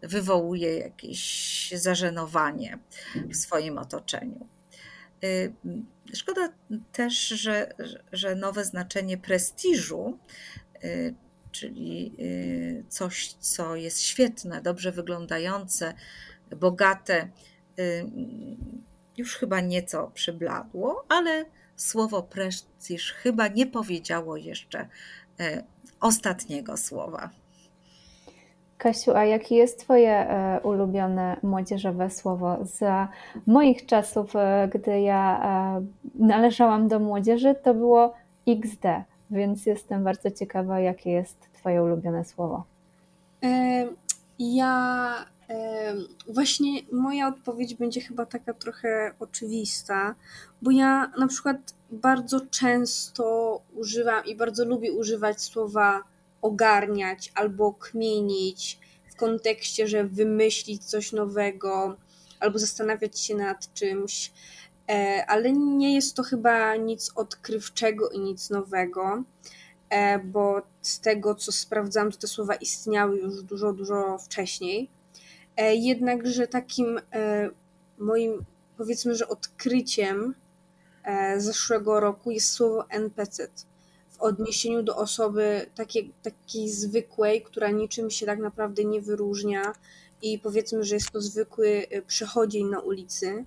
[0.03, 2.79] wywołuje jakieś zażenowanie
[3.15, 4.47] w swoim otoczeniu.
[5.25, 5.53] Y,
[6.15, 6.49] szkoda
[6.93, 7.73] też, że,
[8.13, 10.19] że nowe znaczenie prestiżu,
[10.85, 11.15] y,
[11.53, 15.95] czyli y, coś, co jest świetne, dobrze wyglądające,
[16.57, 17.29] bogate,
[19.17, 21.45] już chyba nieco przybladło, ale
[21.77, 24.89] słowo prestiż chyba nie powiedziało jeszcze
[26.01, 27.31] ostatniego słowa.
[28.79, 32.59] Kasiu, a jakie jest Twoje e, ulubione młodzieżowe słowo?
[32.63, 33.09] Za
[33.47, 38.15] moich czasów, e, gdy ja e, należałam do młodzieży, to było
[38.49, 38.83] XD,
[39.31, 42.65] więc jestem bardzo ciekawa, jakie jest Twoje ulubione słowo.
[44.39, 45.15] Ja
[46.29, 50.15] właśnie moja odpowiedź będzie chyba taka trochę oczywista,
[50.63, 51.57] bo ja na przykład
[51.91, 56.03] bardzo często używam i bardzo lubię używać słowa
[56.43, 58.79] ogarniać albo kmienić
[59.13, 61.97] w kontekście, że wymyślić coś nowego
[62.41, 64.33] albo zastanawiać się nad czymś,
[64.89, 69.23] e, ale nie jest to chyba nic odkrywczego i nic nowego,
[69.91, 74.91] e, bo z tego co sprawdzam, to te słowa istniały już dużo, dużo wcześniej.
[75.57, 77.01] E, jednakże takim
[77.99, 78.45] moim
[78.77, 80.35] powiedzmy, że odkryciem
[81.37, 83.49] zeszłego roku jest słowo NPC
[84.19, 89.73] w odniesieniu do osoby takiej, takiej zwykłej, która niczym się tak naprawdę nie wyróżnia
[90.23, 93.45] i powiedzmy, że jest to zwykły y, przechodzień na ulicy.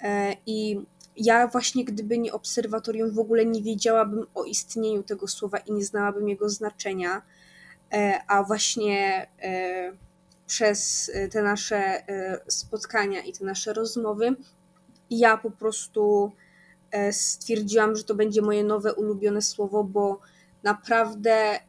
[0.00, 0.80] E, I
[1.16, 5.84] ja właśnie gdyby nie obserwatorium w ogóle nie wiedziałabym o istnieniu tego słowa i nie
[5.84, 7.22] znałabym jego znaczenia,
[7.92, 9.92] e, a właśnie e,
[10.46, 12.02] przez te nasze
[12.48, 14.36] spotkania i te nasze rozmowy
[15.18, 16.32] ja po prostu
[17.12, 20.20] stwierdziłam, że to będzie moje nowe ulubione słowo, bo
[20.62, 21.60] naprawdę e,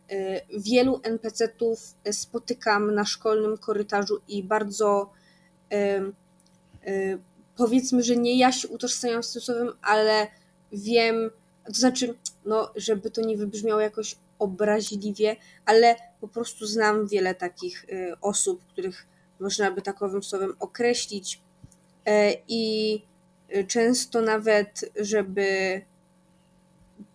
[0.60, 1.80] wielu NPC-ów
[2.12, 5.12] spotykam na szkolnym korytarzu i bardzo
[5.72, 6.02] e,
[7.56, 10.28] powiedzmy, że nie ja się utożsamiam z tym słowem, ale
[10.72, 11.32] wiem,
[11.66, 12.16] to znaczy,
[12.46, 17.86] no, żeby to nie wybrzmiało jakoś obraźliwie, ale po prostu znam wiele takich
[18.22, 19.08] osób, których
[19.40, 21.42] można by takowym słowem określić.
[22.48, 23.02] I
[23.68, 25.82] często nawet, żeby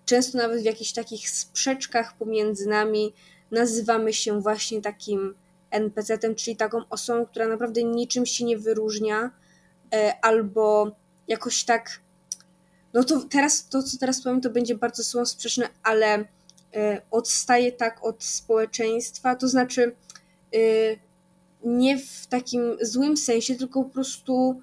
[0.04, 3.14] często nawet w jakichś takich sprzeczkach pomiędzy nami
[3.50, 5.34] nazywamy się właśnie takim
[5.70, 9.30] NPC-tem, czyli taką osobą, która naprawdę niczym się nie wyróżnia,
[9.94, 10.90] e, albo
[11.28, 12.00] jakoś tak.
[12.94, 16.24] No to teraz, to co teraz powiem, to będzie bardzo słowo sprzeczne, ale
[16.74, 19.96] e, odstaje tak od społeczeństwa, to znaczy
[20.54, 20.58] e,
[21.64, 24.60] nie w takim złym sensie, tylko po prostu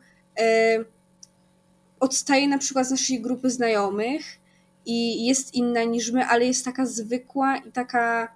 [2.00, 4.40] odstaje na przykład z naszej grupy znajomych
[4.86, 8.36] i jest inna niż my, ale jest taka zwykła i taka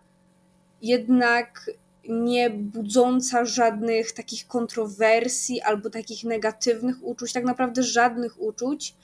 [0.81, 1.71] jednak
[2.09, 8.95] nie budząca żadnych takich kontrowersji albo takich negatywnych uczuć, tak naprawdę żadnych uczuć,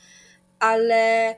[0.60, 1.36] ale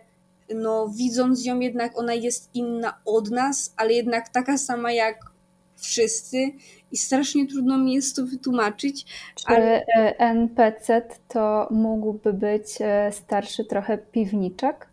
[0.56, 5.37] no, widząc ją jednak ona jest inna od nas, ale jednak taka sama jak
[5.78, 6.52] wszyscy
[6.92, 9.06] i strasznie trudno mi jest to wytłumaczyć.
[9.36, 9.86] Czy ale...
[9.98, 14.88] E, NPC to mógłby być e, starszy trochę piwniczek?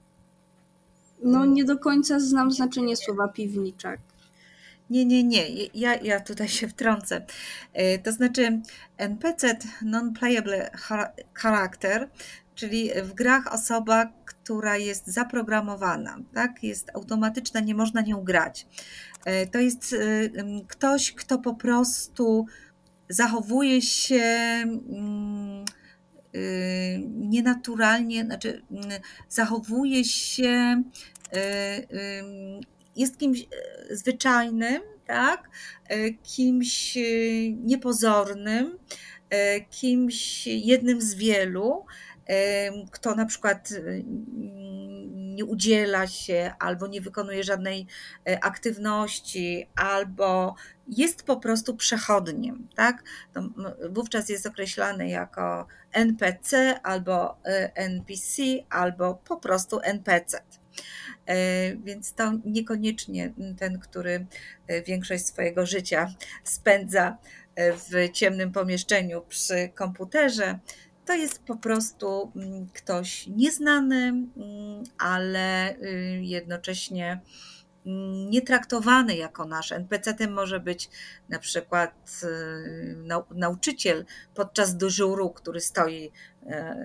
[1.23, 4.01] No nie do końca znam znaczenie słowa piwniczek.
[4.91, 5.45] Nie, nie, nie.
[5.75, 7.27] Ja, ja tutaj się wtrącę.
[7.73, 8.61] E, to znaczy
[8.97, 10.71] NPC, non-playable
[11.35, 12.09] character,
[12.55, 16.63] czyli w grach osoba, która jest zaprogramowana, tak?
[16.63, 18.67] jest automatyczna, nie można nią grać.
[19.25, 19.97] E, to jest e,
[20.69, 22.47] ktoś, kto po prostu
[23.09, 25.65] zachowuje się mm,
[26.35, 28.63] e, nienaturalnie, znaczy
[29.29, 30.83] zachowuje się,
[32.97, 33.47] jest kimś
[33.91, 35.51] zwyczajnym, tak?
[36.23, 36.99] kimś
[37.53, 38.79] niepozornym,
[39.71, 41.85] kimś jednym z wielu,
[42.91, 43.69] kto na przykład
[45.35, 47.87] nie udziela się albo nie wykonuje żadnej
[48.29, 50.55] e, aktywności, albo
[50.89, 53.03] jest po prostu przechodniem, tak?
[53.33, 53.49] To
[53.91, 60.43] wówczas jest określany jako NPC albo e, NPC, albo po prostu NPC.
[61.27, 61.37] E,
[61.77, 64.27] więc to niekoniecznie ten, który
[64.87, 66.15] większość swojego życia
[66.45, 67.19] spędza
[67.57, 70.59] w ciemnym pomieszczeniu przy komputerze,
[71.05, 77.21] to jest po prostu mm, ktoś nieznany, mm, ale y, jednocześnie
[77.87, 79.73] mm, nietraktowany jako nasz.
[79.73, 80.91] NPC-tem może być
[81.29, 86.13] na przykład y, nauczyciel podczas dyżuru, który stoi
[86.47, 86.77] e,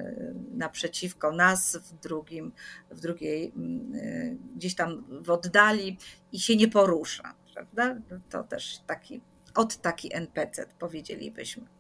[0.51, 2.51] naprzeciwko nas w drugim,
[2.91, 3.53] w drugiej,
[3.95, 5.97] y, gdzieś tam w oddali
[6.32, 7.36] i się nie porusza.
[7.53, 7.95] Prawda?
[8.30, 9.22] To też taki,
[9.55, 11.78] od taki NPC powiedzielibyśmy.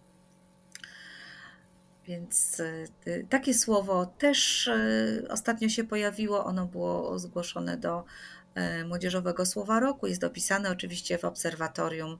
[2.09, 2.59] Więc
[3.07, 6.45] y, takie słowo też y, ostatnio się pojawiło.
[6.45, 8.03] Ono było zgłoszone do
[8.81, 10.07] y, Młodzieżowego Słowa Roku.
[10.07, 12.17] Jest dopisane oczywiście w obserwatorium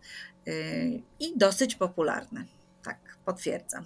[1.20, 2.46] i dosyć popularne.
[2.84, 3.84] Tak, potwierdzam.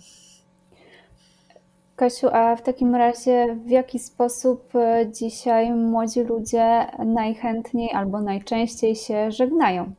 [1.95, 8.95] Kasiu, a w takim razie w jaki sposób e, dzisiaj młodzi ludzie najchętniej albo najczęściej
[8.95, 9.93] się żegnają?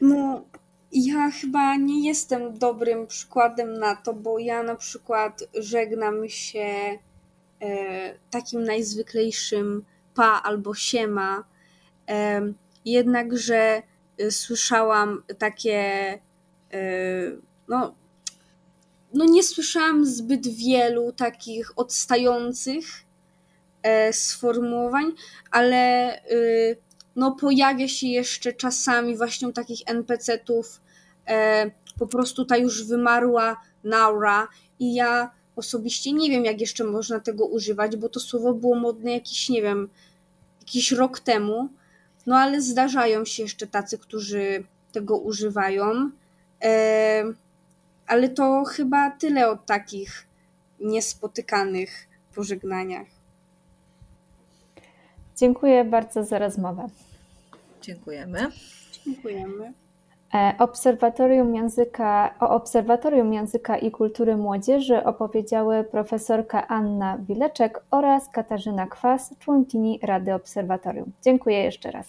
[0.00, 0.44] No,
[0.94, 6.98] ja chyba nie jestem dobrym przykładem na to, bo ja na przykład żegnam się
[7.60, 9.84] e, takim najzwyklejszym
[10.14, 11.44] pa albo siema.
[12.08, 12.40] E,
[12.84, 13.82] jednakże
[14.18, 15.78] e, słyszałam takie,
[16.72, 16.80] e,
[17.68, 17.94] no,
[19.14, 22.84] no nie słyszałam zbyt wielu takich odstających
[23.82, 25.12] e, sformułowań,
[25.50, 26.76] ale y,
[27.16, 30.83] no pojawia się jeszcze czasami właśnie takich NPC-ów e,
[31.98, 34.48] po prostu ta już wymarła Naura
[34.78, 39.12] i ja osobiście nie wiem, jak jeszcze można tego używać, bo to słowo było modne
[39.12, 39.88] jakiś, nie wiem,
[40.60, 41.68] jakiś rok temu,
[42.26, 46.10] no ale zdarzają się jeszcze tacy, którzy tego używają,
[46.62, 47.24] e,
[48.06, 50.26] ale to chyba tyle o takich
[50.80, 53.06] niespotykanych pożegnaniach.
[55.36, 56.86] Dziękuję bardzo za rozmowę.
[57.82, 58.46] Dziękujemy.
[59.04, 59.83] Dziękujemy.
[60.34, 68.86] E, obserwatorium języka, o Obserwatorium Języka i Kultury Młodzieży opowiedziały profesorka Anna Wileczek oraz Katarzyna
[68.86, 71.12] Kwas, członkini Rady Obserwatorium.
[71.22, 72.06] Dziękuję jeszcze raz.